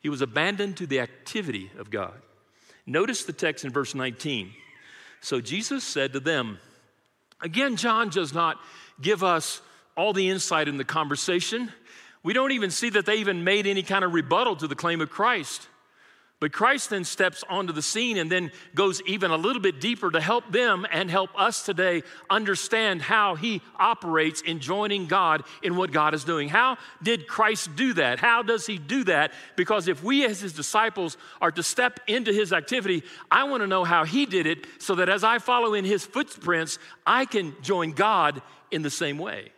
[0.00, 2.14] He was abandoned to the activity of God.
[2.86, 4.52] Notice the text in verse 19.
[5.20, 6.58] So Jesus said to them,
[7.42, 8.58] again, John does not
[9.00, 9.60] give us
[9.96, 11.72] all the insight in the conversation.
[12.22, 15.00] We don't even see that they even made any kind of rebuttal to the claim
[15.00, 15.68] of Christ.
[16.40, 20.08] But Christ then steps onto the scene and then goes even a little bit deeper
[20.08, 25.74] to help them and help us today understand how he operates in joining God in
[25.74, 26.48] what God is doing.
[26.48, 28.20] How did Christ do that?
[28.20, 29.32] How does he do that?
[29.56, 33.66] Because if we as his disciples are to step into his activity, I want to
[33.66, 37.56] know how he did it so that as I follow in his footprints, I can
[37.62, 39.50] join God in the same way.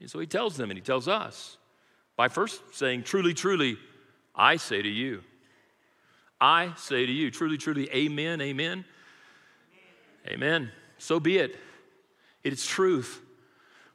[0.00, 1.56] And so he tells them and he tells us
[2.16, 3.78] by first saying, Truly, truly,
[4.34, 5.22] I say to you.
[6.40, 8.84] I say to you, truly, truly, amen, amen.
[10.26, 10.70] Amen.
[10.98, 11.56] So be it.
[12.42, 13.20] It is truth.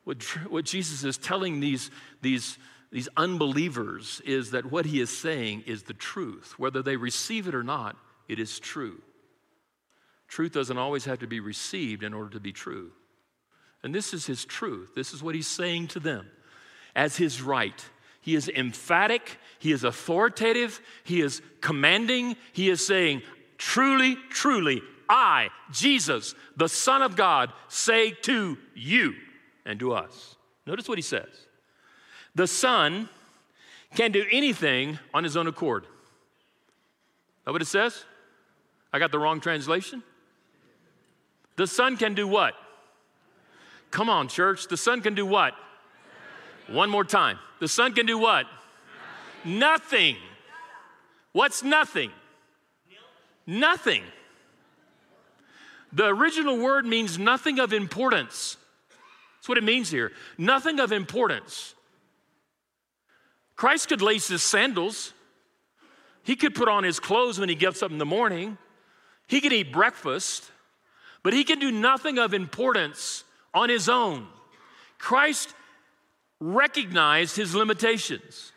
[0.03, 2.57] What, what Jesus is telling these, these,
[2.91, 6.55] these unbelievers is that what he is saying is the truth.
[6.57, 7.95] Whether they receive it or not,
[8.27, 9.01] it is true.
[10.27, 12.91] Truth doesn't always have to be received in order to be true.
[13.83, 14.91] And this is his truth.
[14.95, 16.27] This is what he's saying to them
[16.95, 17.83] as his right
[18.21, 23.21] he is emphatic, he is authoritative, he is commanding, he is saying,
[23.57, 29.15] Truly, truly, I, Jesus, the Son of God, say to you
[29.65, 30.35] and to us.
[30.65, 31.27] Notice what he says.
[32.35, 33.09] The Son
[33.95, 35.85] can do anything on his own accord.
[37.45, 38.05] That what it says?
[38.93, 40.03] I got the wrong translation.
[41.55, 42.53] The Son can do what?
[43.91, 44.67] Come on, church.
[44.67, 45.53] The Son can do what?
[46.71, 47.39] One more time.
[47.59, 48.45] The Son can do what?
[49.43, 50.15] Nothing.
[50.15, 50.15] nothing.
[51.31, 52.11] What's nothing?
[53.45, 54.03] Nothing.
[55.91, 58.57] The original word means nothing of importance.
[59.37, 60.11] That's what it means here.
[60.37, 61.73] Nothing of importance.
[63.55, 65.13] Christ could lace his sandals.
[66.23, 68.57] He could put on his clothes when he gets up in the morning.
[69.27, 70.51] He could eat breakfast,
[71.23, 74.27] but he can do nothing of importance on his own.
[74.97, 75.53] Christ
[76.39, 78.51] recognized his limitations.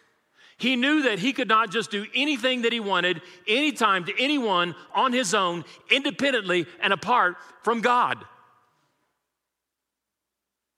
[0.57, 4.75] He knew that he could not just do anything that he wanted, anytime to anyone
[4.95, 8.25] on his own, independently and apart from God.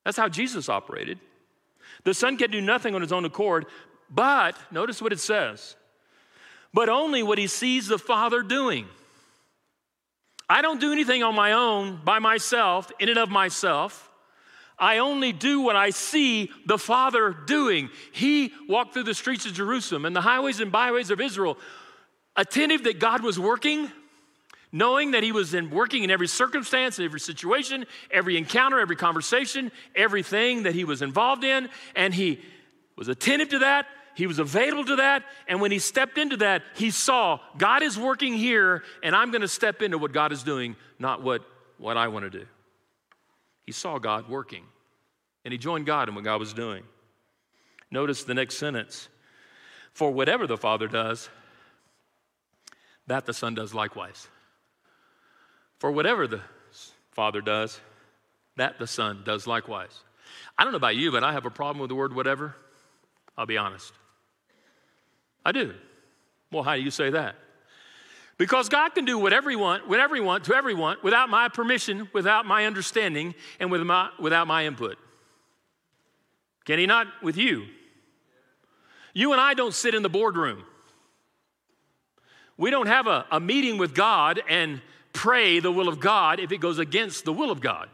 [0.05, 1.19] That's how Jesus operated.
[2.05, 3.67] The Son can do nothing on his own accord,
[4.11, 5.77] but notice what it says
[6.75, 8.87] but only what he sees the Father doing.
[10.51, 14.11] I don't do anything on my own by myself, in and of myself.
[14.79, 17.91] I only do what I see the Father doing.
[18.13, 21.57] He walked through the streets of Jerusalem and the highways and byways of Israel,
[22.37, 23.91] attentive that God was working,
[24.73, 29.71] knowing that He was in working in every circumstance, every situation, every encounter, every conversation,
[29.95, 32.41] everything that He was involved in, and He
[32.97, 33.87] was attentive to that.
[34.15, 35.25] He was available to that.
[35.49, 39.43] And when he stepped into that, he saw God is working here, and I'm going
[39.43, 41.43] to step into what God is doing, not what,
[41.79, 42.47] what I want to do.
[43.65, 44.65] He saw God working,
[45.45, 46.85] and he joined God in what God was doing.
[47.91, 49.09] Notice the next sentence
[49.93, 51.29] For whatever the Father does,
[53.07, 54.29] that the Son does likewise.
[55.79, 56.41] For whatever the
[57.13, 57.81] Father does,
[58.57, 60.01] that the Son does likewise.
[60.59, 62.57] I don't know about you, but I have a problem with the word whatever.
[63.37, 63.93] I'll be honest.
[65.45, 65.75] I do.
[66.51, 67.37] Well, how do you say that?
[68.37, 72.09] Because God can do whatever He wants, whenever He wants, to everyone, without my permission,
[72.13, 74.99] without my understanding, and with my, without my input.
[76.65, 77.67] Can He not with you?
[79.13, 80.65] You and I don't sit in the boardroom.
[82.57, 84.81] We don't have a, a meeting with God and
[85.13, 87.89] pray the will of God if it goes against the will of God.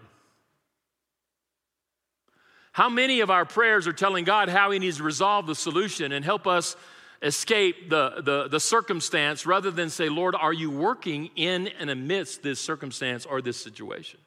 [2.73, 6.13] How many of our prayers are telling God how He needs to resolve the solution
[6.13, 6.77] and help us
[7.23, 12.43] escape the, the, the circumstance rather than say, Lord, are you working in and amidst
[12.43, 14.21] this circumstance or this situation?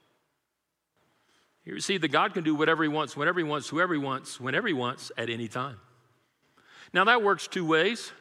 [1.65, 4.39] You see that God can do whatever He wants, whenever He wants, whoever He wants,
[4.39, 5.77] whenever He wants, at any time.
[6.93, 8.11] Now that works two ways.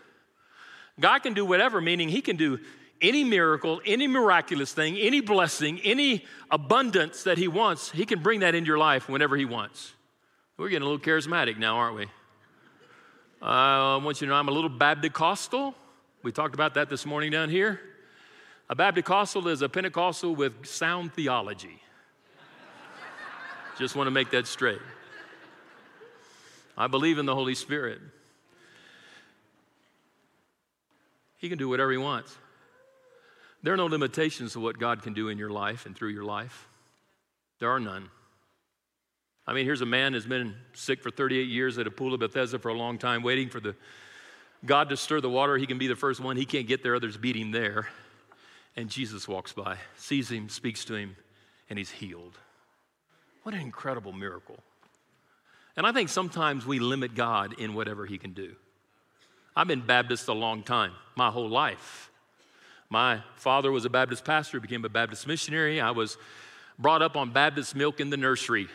[1.01, 2.61] God can do whatever, meaning He can do
[3.01, 8.41] any miracle, any miraculous thing, any blessing, any abundance that He wants, He can bring
[8.41, 9.93] that into your life whenever He wants.
[10.57, 12.07] We're getting a little charismatic now, aren't we?
[13.45, 15.75] I want you to know I'm a little Baptist-costal.
[16.23, 17.81] We talked about that this morning down here.
[18.71, 21.83] A Baptist-costal is a Pentecostal with sound theology.
[23.79, 24.79] Just want to make that straight.
[26.79, 28.01] I believe in the Holy Spirit.
[31.39, 32.37] He can do whatever He wants.
[33.65, 36.25] There are no limitations to what God can do in your life and through your
[36.25, 36.69] life.
[37.59, 38.09] There are none.
[39.47, 42.21] I mean, here's a man who's been sick for 38 years at a pool of
[42.21, 43.75] Bethesda for a long time, waiting for the
[44.65, 45.59] God to stir the water.
[45.59, 46.37] He can be the first one.
[46.37, 47.89] He can't get there, others beat him there.
[48.77, 51.17] And Jesus walks by, sees him, speaks to him,
[51.69, 52.39] and he's healed.
[53.43, 54.59] What an incredible miracle.
[55.77, 58.55] And I think sometimes we limit God in whatever he can do.
[59.57, 62.11] I've been Baptist a long time, my whole life.
[62.89, 65.81] My father was a Baptist pastor, became a Baptist missionary.
[65.81, 66.17] I was
[66.79, 68.69] brought up on Baptist milk in the nursery.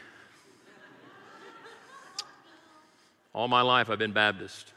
[3.37, 4.73] All my life, I've been Baptist.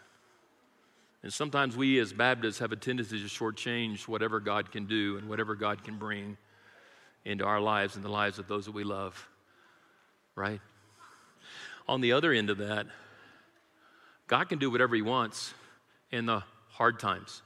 [1.23, 5.31] And sometimes we as Baptists have a tendency to shortchange whatever God can do and
[5.31, 6.37] whatever God can bring
[7.25, 9.31] into our lives and the lives of those that we love,
[10.35, 10.61] right?
[11.89, 12.87] On the other end of that,
[14.27, 15.55] God can do whatever He wants
[16.11, 17.41] in the hard times,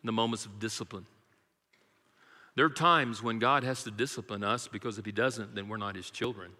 [0.00, 1.06] in the moments of discipline.
[2.54, 5.76] There are times when God has to discipline us because if He doesn't, then we're
[5.76, 6.52] not His children.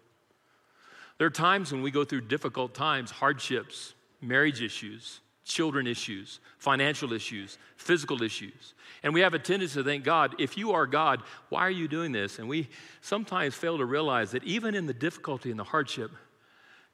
[1.21, 7.13] There are times when we go through difficult times, hardships, marriage issues, children issues, financial
[7.13, 8.73] issues, physical issues.
[9.03, 11.87] And we have a tendency to think, God, if you are God, why are you
[11.87, 12.39] doing this?
[12.39, 12.69] And we
[13.01, 16.09] sometimes fail to realize that even in the difficulty and the hardship,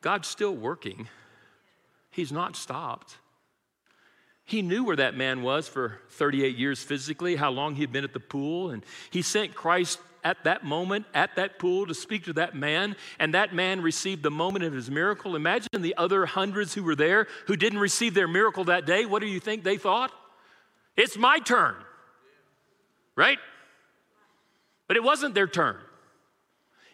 [0.01, 1.07] God's still working.
[2.11, 3.15] He's not stopped.
[4.43, 8.11] He knew where that man was for 38 years physically, how long he'd been at
[8.11, 12.33] the pool, and he sent Christ at that moment, at that pool, to speak to
[12.33, 15.35] that man, and that man received the moment of his miracle.
[15.35, 19.05] Imagine the other hundreds who were there who didn't receive their miracle that day.
[19.05, 20.11] What do you think they thought?
[20.95, 21.75] It's my turn,
[23.15, 23.39] right?
[24.87, 25.77] But it wasn't their turn.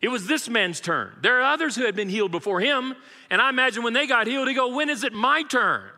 [0.02, 1.14] It was this man's turn.
[1.22, 2.96] There are others who had been healed before him,
[3.30, 5.90] and I imagine when they got healed, he go, "When is it my turn?"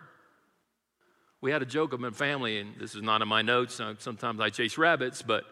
[1.41, 3.79] We had a joke of my family, and this is not in my notes.
[3.79, 5.43] Uh, sometimes I chase rabbits, but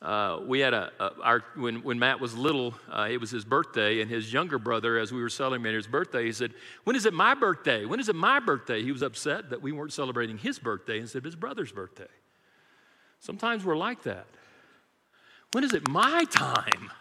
[0.00, 3.44] uh, we had a, a, our when, when Matt was little, uh, it was his
[3.44, 7.04] birthday, and his younger brother, as we were celebrating his birthday, he said, "When is
[7.04, 7.84] it my birthday?
[7.84, 11.18] When is it my birthday?" He was upset that we weren't celebrating his birthday instead
[11.18, 12.06] of his brother's birthday.
[13.18, 14.26] Sometimes we're like that.
[15.52, 16.92] When is it my time?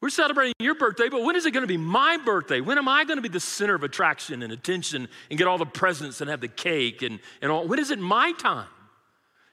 [0.00, 2.60] We're celebrating your birthday, but when is it going to be my birthday?
[2.60, 5.58] When am I going to be the center of attraction and attention and get all
[5.58, 7.68] the presents and have the cake and, and all?
[7.68, 8.66] When is it my time?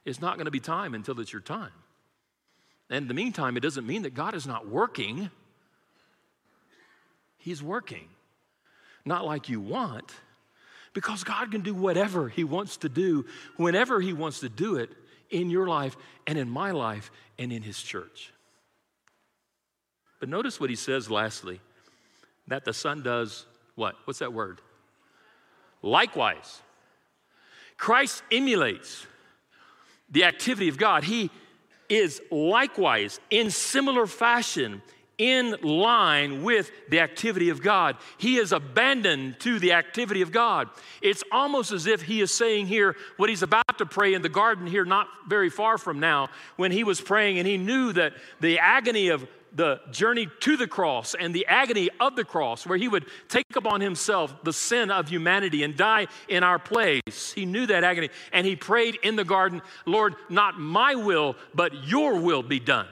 [0.05, 1.70] It's not going to be time until it's your time.
[2.90, 5.30] And in the meantime, it doesn't mean that God is not working.
[7.38, 8.08] He's working.
[9.06, 10.12] Not like you want,
[10.94, 13.26] because God can do whatever He wants to do,
[13.56, 14.90] whenever He wants to do it
[15.30, 15.96] in your life
[16.28, 18.32] and in my life and in His church.
[20.20, 21.62] But notice what he says lastly
[22.48, 23.96] that the Son does what?
[24.06, 24.62] What's that word?
[25.82, 26.62] Likewise.
[27.78, 29.06] Christ emulates
[30.10, 31.06] the activity of God.
[31.06, 31.32] He
[31.90, 34.82] is likewise in similar fashion
[35.20, 37.98] in line with the activity of God.
[38.18, 40.70] He is abandoned to the activity of God.
[41.02, 44.30] It's almost as if he is saying here what he's about to pray in the
[44.30, 48.14] garden here, not very far from now, when he was praying and he knew that
[48.40, 52.78] the agony of the journey to the cross and the agony of the cross, where
[52.78, 57.34] he would take upon himself the sin of humanity and die in our place.
[57.34, 61.86] He knew that agony, and he prayed in the garden, Lord, not my will, but
[61.86, 62.88] your will be done.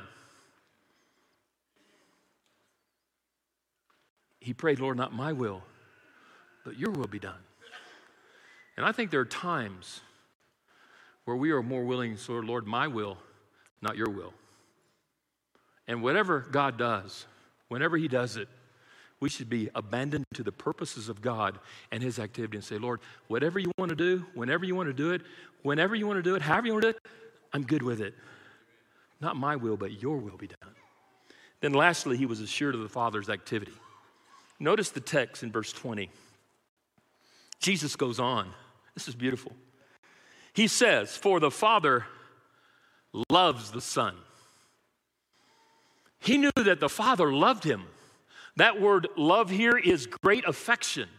[4.39, 5.61] He prayed, Lord, not my will,
[6.63, 7.39] but your will be done.
[8.77, 10.01] And I think there are times
[11.25, 13.17] where we are more willing, so Lord, my will,
[13.81, 14.33] not your will.
[15.87, 17.25] And whatever God does,
[17.69, 18.47] whenever He does it,
[19.19, 21.57] we should be abandoned to the purposes of God
[21.91, 24.93] and His activity and say, Lord, whatever you want to do, whenever you want to
[24.93, 25.21] do it,
[25.63, 27.03] whenever you want to do it, however you want to do it,
[27.53, 28.13] I'm good with it.
[29.19, 30.75] Not my will, but your will be done.
[31.61, 33.73] Then lastly, he was assured of the Father's activity.
[34.59, 36.09] Notice the text in verse 20.
[37.59, 38.51] Jesus goes on.
[38.93, 39.53] This is beautiful.
[40.53, 42.05] He says, For the Father
[43.29, 44.15] loves the Son
[46.19, 47.83] he knew that the Father loved him.
[48.55, 51.09] That word love here is great affection.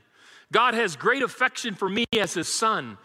[0.50, 2.98] God has great affection for me as his son.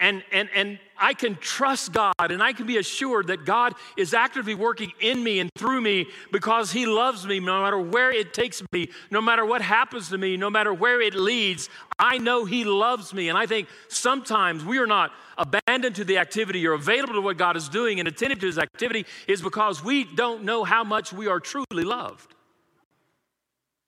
[0.00, 4.14] And, and, and I can trust God and I can be assured that God is
[4.14, 8.32] actively working in me and through me because He loves me no matter where it
[8.32, 11.68] takes me, no matter what happens to me, no matter where it leads.
[11.98, 13.28] I know He loves me.
[13.28, 17.36] And I think sometimes we are not abandoned to the activity or available to what
[17.36, 21.12] God is doing and attentive to His activity is because we don't know how much
[21.12, 22.34] we are truly loved.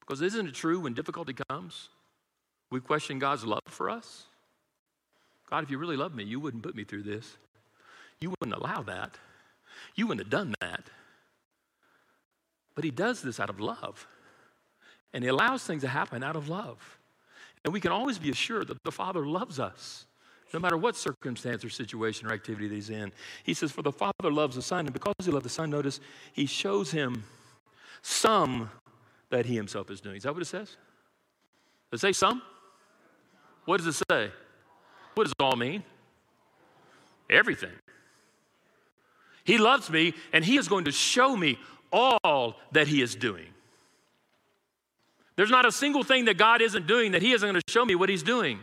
[0.01, 1.89] Because isn't it true when difficulty comes,
[2.69, 4.27] we question God's love for us?
[5.51, 7.37] God, if you really loved me, you wouldn't put me through this.
[8.21, 9.17] You wouldn't allow that.
[9.97, 10.85] You wouldn't have done that.
[12.75, 14.07] But He does this out of love.
[15.13, 16.99] And He allows things to happen out of love.
[17.65, 20.07] And we can always be assured that the Father loves us,
[20.55, 23.11] no matter what circumstance or situation or activity that He's in.
[23.43, 26.01] He says, For the Father loves the Son, and because He loved the Son, notice
[26.33, 27.25] He shows Him
[28.03, 28.71] some
[29.31, 30.17] that He Himself is doing.
[30.17, 30.77] Is that what it says?
[31.91, 32.41] Does it say some?
[33.65, 34.31] What does it say?
[35.15, 35.83] What does it all mean?
[37.29, 37.73] Everything.
[39.45, 41.59] He loves me, and He is going to show me
[41.93, 43.47] all that He is doing.
[45.37, 47.85] There's not a single thing that God isn't doing that He isn't going to show
[47.85, 48.61] me what He's doing.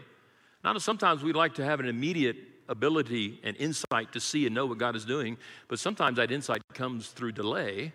[0.63, 2.37] Now, sometimes we like to have an immediate
[2.69, 5.37] ability and insight to see and know what God is doing,
[5.67, 7.93] but sometimes that insight comes through delay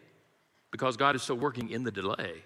[0.70, 2.42] because God is still working in the delay.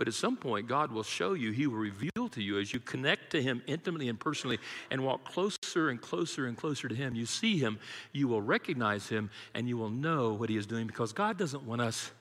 [0.00, 2.80] But at some point, God will show you, He will reveal to you as you
[2.80, 4.58] connect to Him intimately and personally
[4.90, 7.14] and walk closer and closer and closer to Him.
[7.14, 7.78] You see Him,
[8.10, 11.64] you will recognize Him, and you will know what He is doing because God doesn't
[11.64, 12.12] want us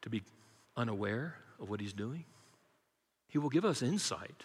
[0.00, 0.22] to be
[0.78, 2.24] unaware of what He's doing.
[3.28, 4.44] He will give us insight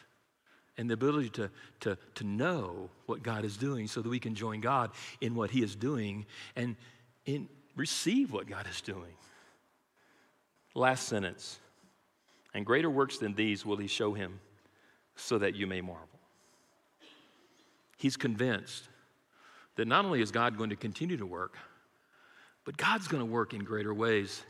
[0.78, 1.49] and the ability to,
[1.80, 4.91] to, to know what God is doing so that we can join God
[5.22, 6.26] in what He is doing
[6.57, 6.76] and
[7.26, 7.47] in,
[7.78, 9.14] receive what God is doing.
[10.76, 11.60] Last sentence.
[12.54, 14.40] And greater works than these will he show him
[15.16, 16.08] so that you may marvel.
[17.98, 18.88] He's convinced
[19.76, 21.58] that not only is God going to continue to work,
[22.66, 24.44] but God's going to work in greater ways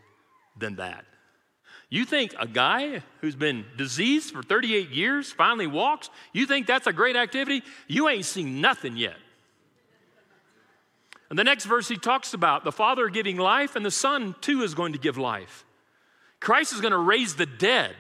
[0.58, 1.06] than that.
[1.90, 6.10] You think a guy who's been diseased for 38 years finally walks?
[6.32, 7.64] You think that's a great activity?
[7.88, 9.18] You ain't seen nothing yet.
[11.30, 14.62] And the next verse he talks about the Father giving life, and the Son too
[14.64, 15.66] is going to give life.
[16.44, 17.96] Christ is going to raise the dead.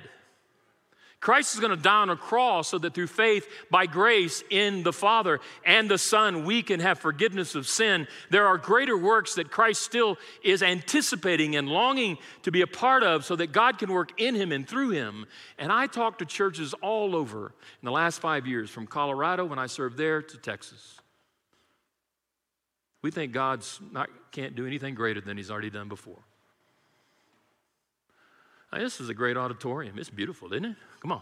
[1.21, 4.83] Christ is going to die on a cross so that through faith by grace in
[4.83, 8.05] the Father and the Son, we can have forgiveness of sin.
[8.29, 13.03] There are greater works that Christ still is anticipating and longing to be a part
[13.03, 15.25] of so that God can work in him and through him.
[15.57, 19.57] And I talked to churches all over in the last five years, from Colorado when
[19.57, 20.99] I served there to Texas.
[23.01, 26.19] We think God's not, can't do anything greater than he's already done before.
[28.79, 29.97] This is a great auditorium.
[29.99, 30.75] It's beautiful, isn't it?
[30.99, 31.21] Come on.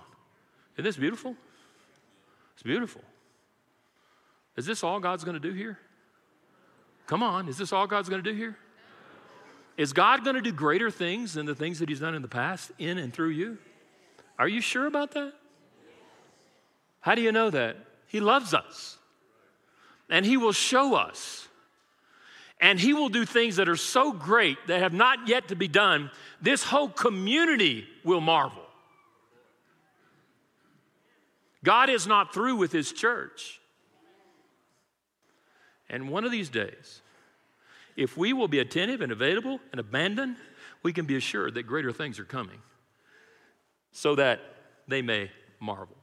[0.75, 1.35] Isn't this beautiful?
[2.53, 3.01] It's beautiful.
[4.55, 5.79] Is this all God's going to do here?
[7.07, 7.47] Come on.
[7.47, 8.57] Is this all God's going to do here?
[9.77, 12.27] Is God going to do greater things than the things that He's done in the
[12.27, 13.57] past, in and through you?
[14.37, 15.33] Are you sure about that?
[16.99, 17.77] How do you know that?
[18.07, 18.97] He loves us.
[20.09, 21.47] And He will show us
[22.61, 25.67] and he will do things that are so great that have not yet to be
[25.67, 26.11] done.
[26.41, 28.61] This whole community will marvel.
[31.63, 33.59] God is not through with his church.
[35.89, 37.01] And one of these days,
[37.97, 40.37] if we will be attentive and available and abandoned,
[40.83, 42.59] we can be assured that greater things are coming
[43.91, 44.39] so that
[44.87, 45.97] they may marvel.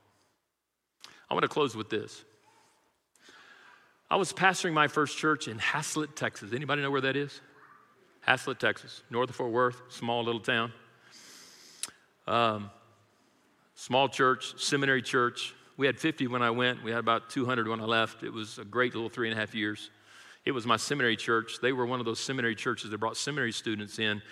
[1.30, 2.24] I want to close with this.
[4.10, 6.52] I was pastoring my first church in Haslet, Texas.
[6.52, 7.40] Anybody know where that is?
[8.26, 10.72] Haslet, Texas, north of Fort Worth, small little town.
[12.26, 12.70] Um,
[13.74, 15.54] small church, seminary church.
[15.76, 16.82] We had 50 when I went.
[16.82, 18.22] We had about 200 when I left.
[18.22, 19.90] It was a great little three and a half years.
[20.44, 21.58] It was my seminary church.
[21.60, 24.22] They were one of those seminary churches that brought seminary students in,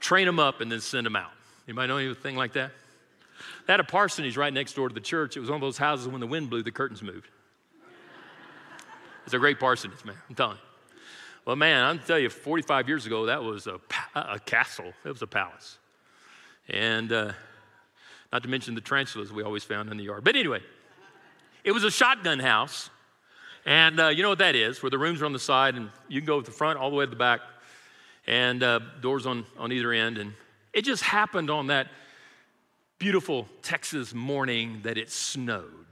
[0.00, 1.30] train them up, and then send them out.
[1.66, 2.70] Anybody know anything like that?
[3.66, 5.36] They had a parsonage right next door to the church.
[5.36, 7.28] It was one of those houses when the wind blew, the curtains moved.
[9.24, 10.16] It's a great parsonage, man.
[10.28, 10.62] I'm telling you.
[11.46, 13.78] Well, man, I'm telling you, 45 years ago, that was a,
[14.14, 14.92] a castle.
[15.04, 15.78] It was a palace.
[16.68, 17.32] And uh,
[18.32, 20.24] not to mention the tarantulas we always found in the yard.
[20.24, 20.60] But anyway,
[21.62, 22.88] it was a shotgun house.
[23.66, 25.90] And uh, you know what that is, where the rooms are on the side, and
[26.08, 27.40] you can go to the front all the way to the back,
[28.26, 30.18] and uh, doors on, on either end.
[30.18, 30.34] And
[30.74, 31.88] it just happened on that
[32.98, 35.86] beautiful Texas morning that it snowed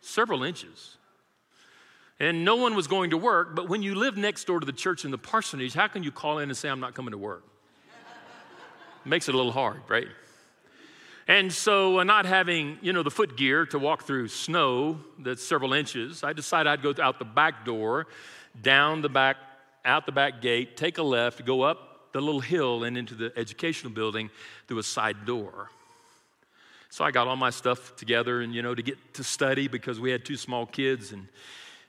[0.00, 0.96] several inches
[2.20, 3.56] and no one was going to work.
[3.56, 6.12] But when you live next door to the church in the parsonage, how can you
[6.12, 7.42] call in and say, I'm not coming to work?
[9.06, 10.06] Makes it a little hard, right?
[11.26, 15.42] And so, uh, not having, you know, the foot gear to walk through snow that's
[15.42, 18.08] several inches, I decided I'd go out the back door,
[18.60, 19.36] down the back,
[19.84, 23.32] out the back gate, take a left, go up the little hill and into the
[23.36, 24.28] educational building
[24.66, 25.70] through a side door.
[26.90, 30.00] So I got all my stuff together and, you know, to get to study because
[30.00, 31.28] we had two small kids and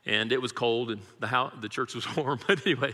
[0.05, 2.93] and it was cold and the, house, the church was warm but anyway.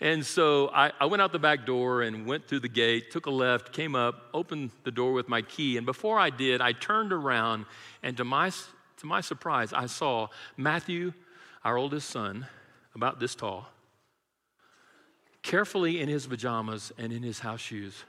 [0.00, 3.26] And so I, I, went out the back door and went through the gate took
[3.26, 6.72] a left came up opened the door with my key and before i did i
[6.72, 7.64] turned around
[8.02, 8.50] and to my,
[8.96, 11.12] to my surprise i saw matthew
[11.64, 12.46] our oldest son
[12.94, 13.68] about this tall
[15.42, 18.04] carefully in his pajamas and in his house shoes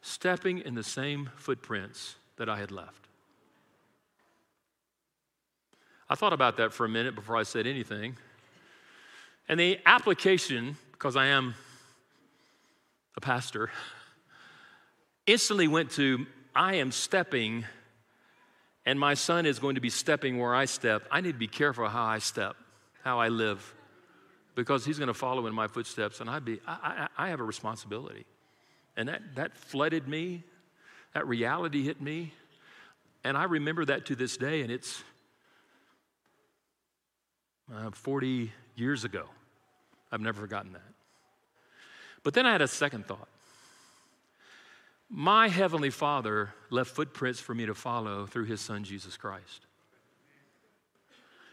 [0.00, 3.08] stepping in the same footprints that i had left
[6.08, 8.16] I thought about that for a minute before I said anything.
[9.48, 11.54] And the application, because I am
[13.16, 13.70] a pastor,
[15.26, 17.64] instantly went to I am stepping,
[18.86, 21.06] and my son is going to be stepping where I step.
[21.10, 22.56] I need to be careful how I step,
[23.02, 23.74] how I live,
[24.54, 27.40] because he's going to follow in my footsteps, and I'd be, I, I, I have
[27.40, 28.24] a responsibility.
[28.96, 30.44] And that, that flooded me,
[31.14, 32.32] that reality hit me,
[33.24, 35.02] and I remember that to this day, and it's,
[37.72, 39.24] uh, 40 years ago.
[40.10, 40.82] I've never forgotten that.
[42.22, 43.28] But then I had a second thought.
[45.10, 49.66] My Heavenly Father left footprints for me to follow through His Son, Jesus Christ.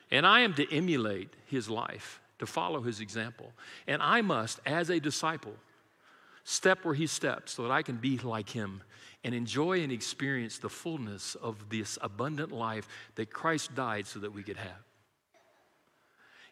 [0.10, 3.52] And I am to emulate His life, to follow His example.
[3.88, 5.54] And I must, as a disciple,
[6.44, 8.82] step where He steps so that I can be like Him
[9.24, 14.34] and enjoy and experience the fullness of this abundant life that Christ died so that
[14.34, 14.91] we could have.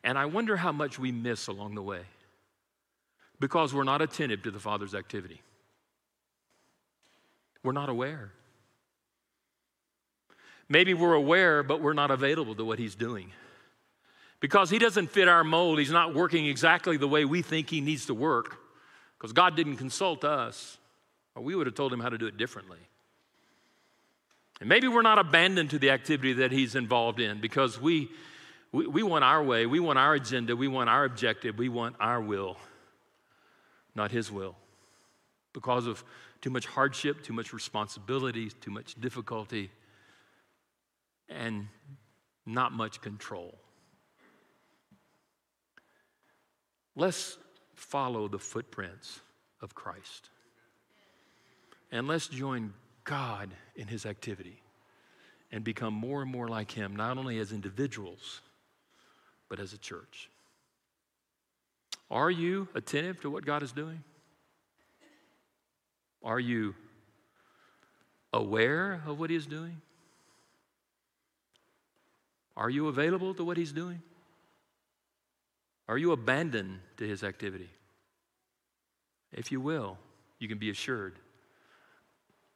[0.03, 2.01] And I wonder how much we miss along the way
[3.39, 5.41] because we're not attentive to the Father's activity.
[7.63, 8.31] We're not aware.
[10.69, 13.31] Maybe we're aware, but we're not available to what He's doing.
[14.39, 17.81] Because He doesn't fit our mold, He's not working exactly the way we think He
[17.81, 18.57] needs to work,
[19.17, 20.77] because God didn't consult us,
[21.35, 22.77] or we would have told Him how to do it differently.
[24.59, 28.09] And maybe we're not abandoned to the activity that He's involved in because we
[28.71, 31.95] we, we want our way, we want our agenda, we want our objective, we want
[31.99, 32.57] our will,
[33.95, 34.55] not His will.
[35.53, 36.03] Because of
[36.41, 39.71] too much hardship, too much responsibility, too much difficulty,
[41.27, 41.67] and
[42.45, 43.57] not much control.
[46.95, 47.37] Let's
[47.73, 49.21] follow the footprints
[49.61, 50.29] of Christ.
[51.91, 54.61] And let's join God in his activity
[55.51, 58.41] and become more and more like him, not only as individuals,
[59.49, 60.29] but as a church.
[62.09, 64.03] Are you attentive to what God is doing?
[66.23, 66.75] Are you
[68.33, 69.81] aware of what He is doing?
[72.55, 74.01] Are you available to what He's doing?
[75.87, 77.69] Are you abandoned to His activity?
[79.31, 79.97] If you will,
[80.39, 81.19] you can be assured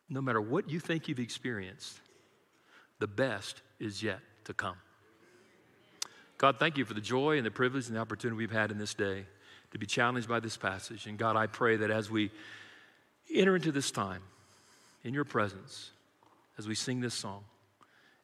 [0.09, 1.99] no matter what you think you've experienced,
[2.99, 4.75] the best is yet to come.
[6.37, 8.77] God, thank you for the joy and the privilege and the opportunity we've had in
[8.77, 9.25] this day
[9.71, 11.07] to be challenged by this passage.
[11.07, 12.31] And God, I pray that as we
[13.33, 14.21] enter into this time
[15.03, 15.91] in your presence,
[16.57, 17.43] as we sing this song,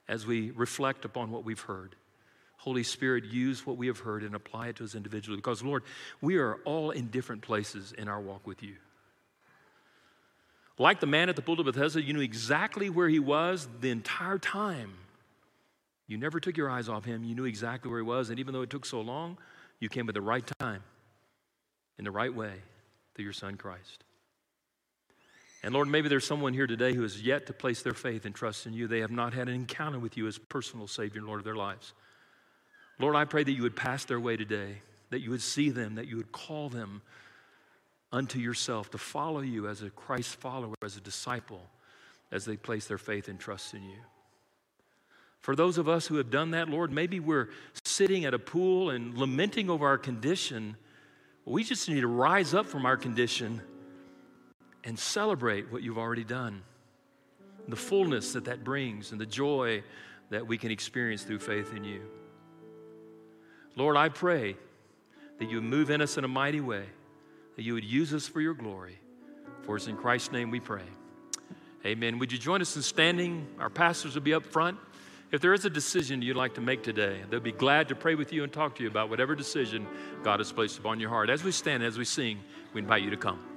[0.07, 1.95] as we reflect upon what we've heard,
[2.57, 5.37] Holy Spirit, use what we have heard and apply it to us individually.
[5.37, 5.83] Because, Lord,
[6.21, 8.75] we are all in different places in our walk with you.
[10.77, 13.89] Like the man at the pool of Bethesda, you knew exactly where he was the
[13.89, 14.93] entire time.
[16.09, 17.23] You never took your eyes off him.
[17.23, 18.31] You knew exactly where he was.
[18.31, 19.37] And even though it took so long,
[19.79, 20.83] you came at the right time,
[21.99, 22.53] in the right way,
[23.15, 24.03] through your son Christ.
[25.61, 28.33] And Lord, maybe there's someone here today who has yet to place their faith and
[28.33, 28.87] trust in you.
[28.87, 31.55] They have not had an encounter with you as personal Savior and Lord of their
[31.55, 31.93] lives.
[32.97, 34.81] Lord, I pray that you would pass their way today,
[35.11, 37.03] that you would see them, that you would call them
[38.11, 41.61] unto yourself to follow you as a Christ follower, as a disciple,
[42.31, 43.99] as they place their faith and trust in you.
[45.41, 47.49] For those of us who have done that, Lord, maybe we're
[47.85, 50.75] sitting at a pool and lamenting over our condition.
[51.45, 53.61] We just need to rise up from our condition
[54.83, 56.63] and celebrate what you've already done.
[57.67, 59.83] The fullness that that brings and the joy
[60.29, 62.01] that we can experience through faith in you.
[63.75, 64.57] Lord, I pray
[65.37, 66.85] that you would move in us in a mighty way,
[67.55, 68.99] that you would use us for your glory.
[69.63, 70.83] For it's in Christ's name we pray.
[71.85, 72.19] Amen.
[72.19, 73.47] Would you join us in standing?
[73.59, 74.77] Our pastors will be up front.
[75.31, 78.15] If there is a decision you'd like to make today, they'll be glad to pray
[78.15, 79.87] with you and talk to you about whatever decision
[80.23, 81.29] God has placed upon your heart.
[81.29, 82.39] As we stand, as we sing,
[82.73, 83.48] we invite you to come.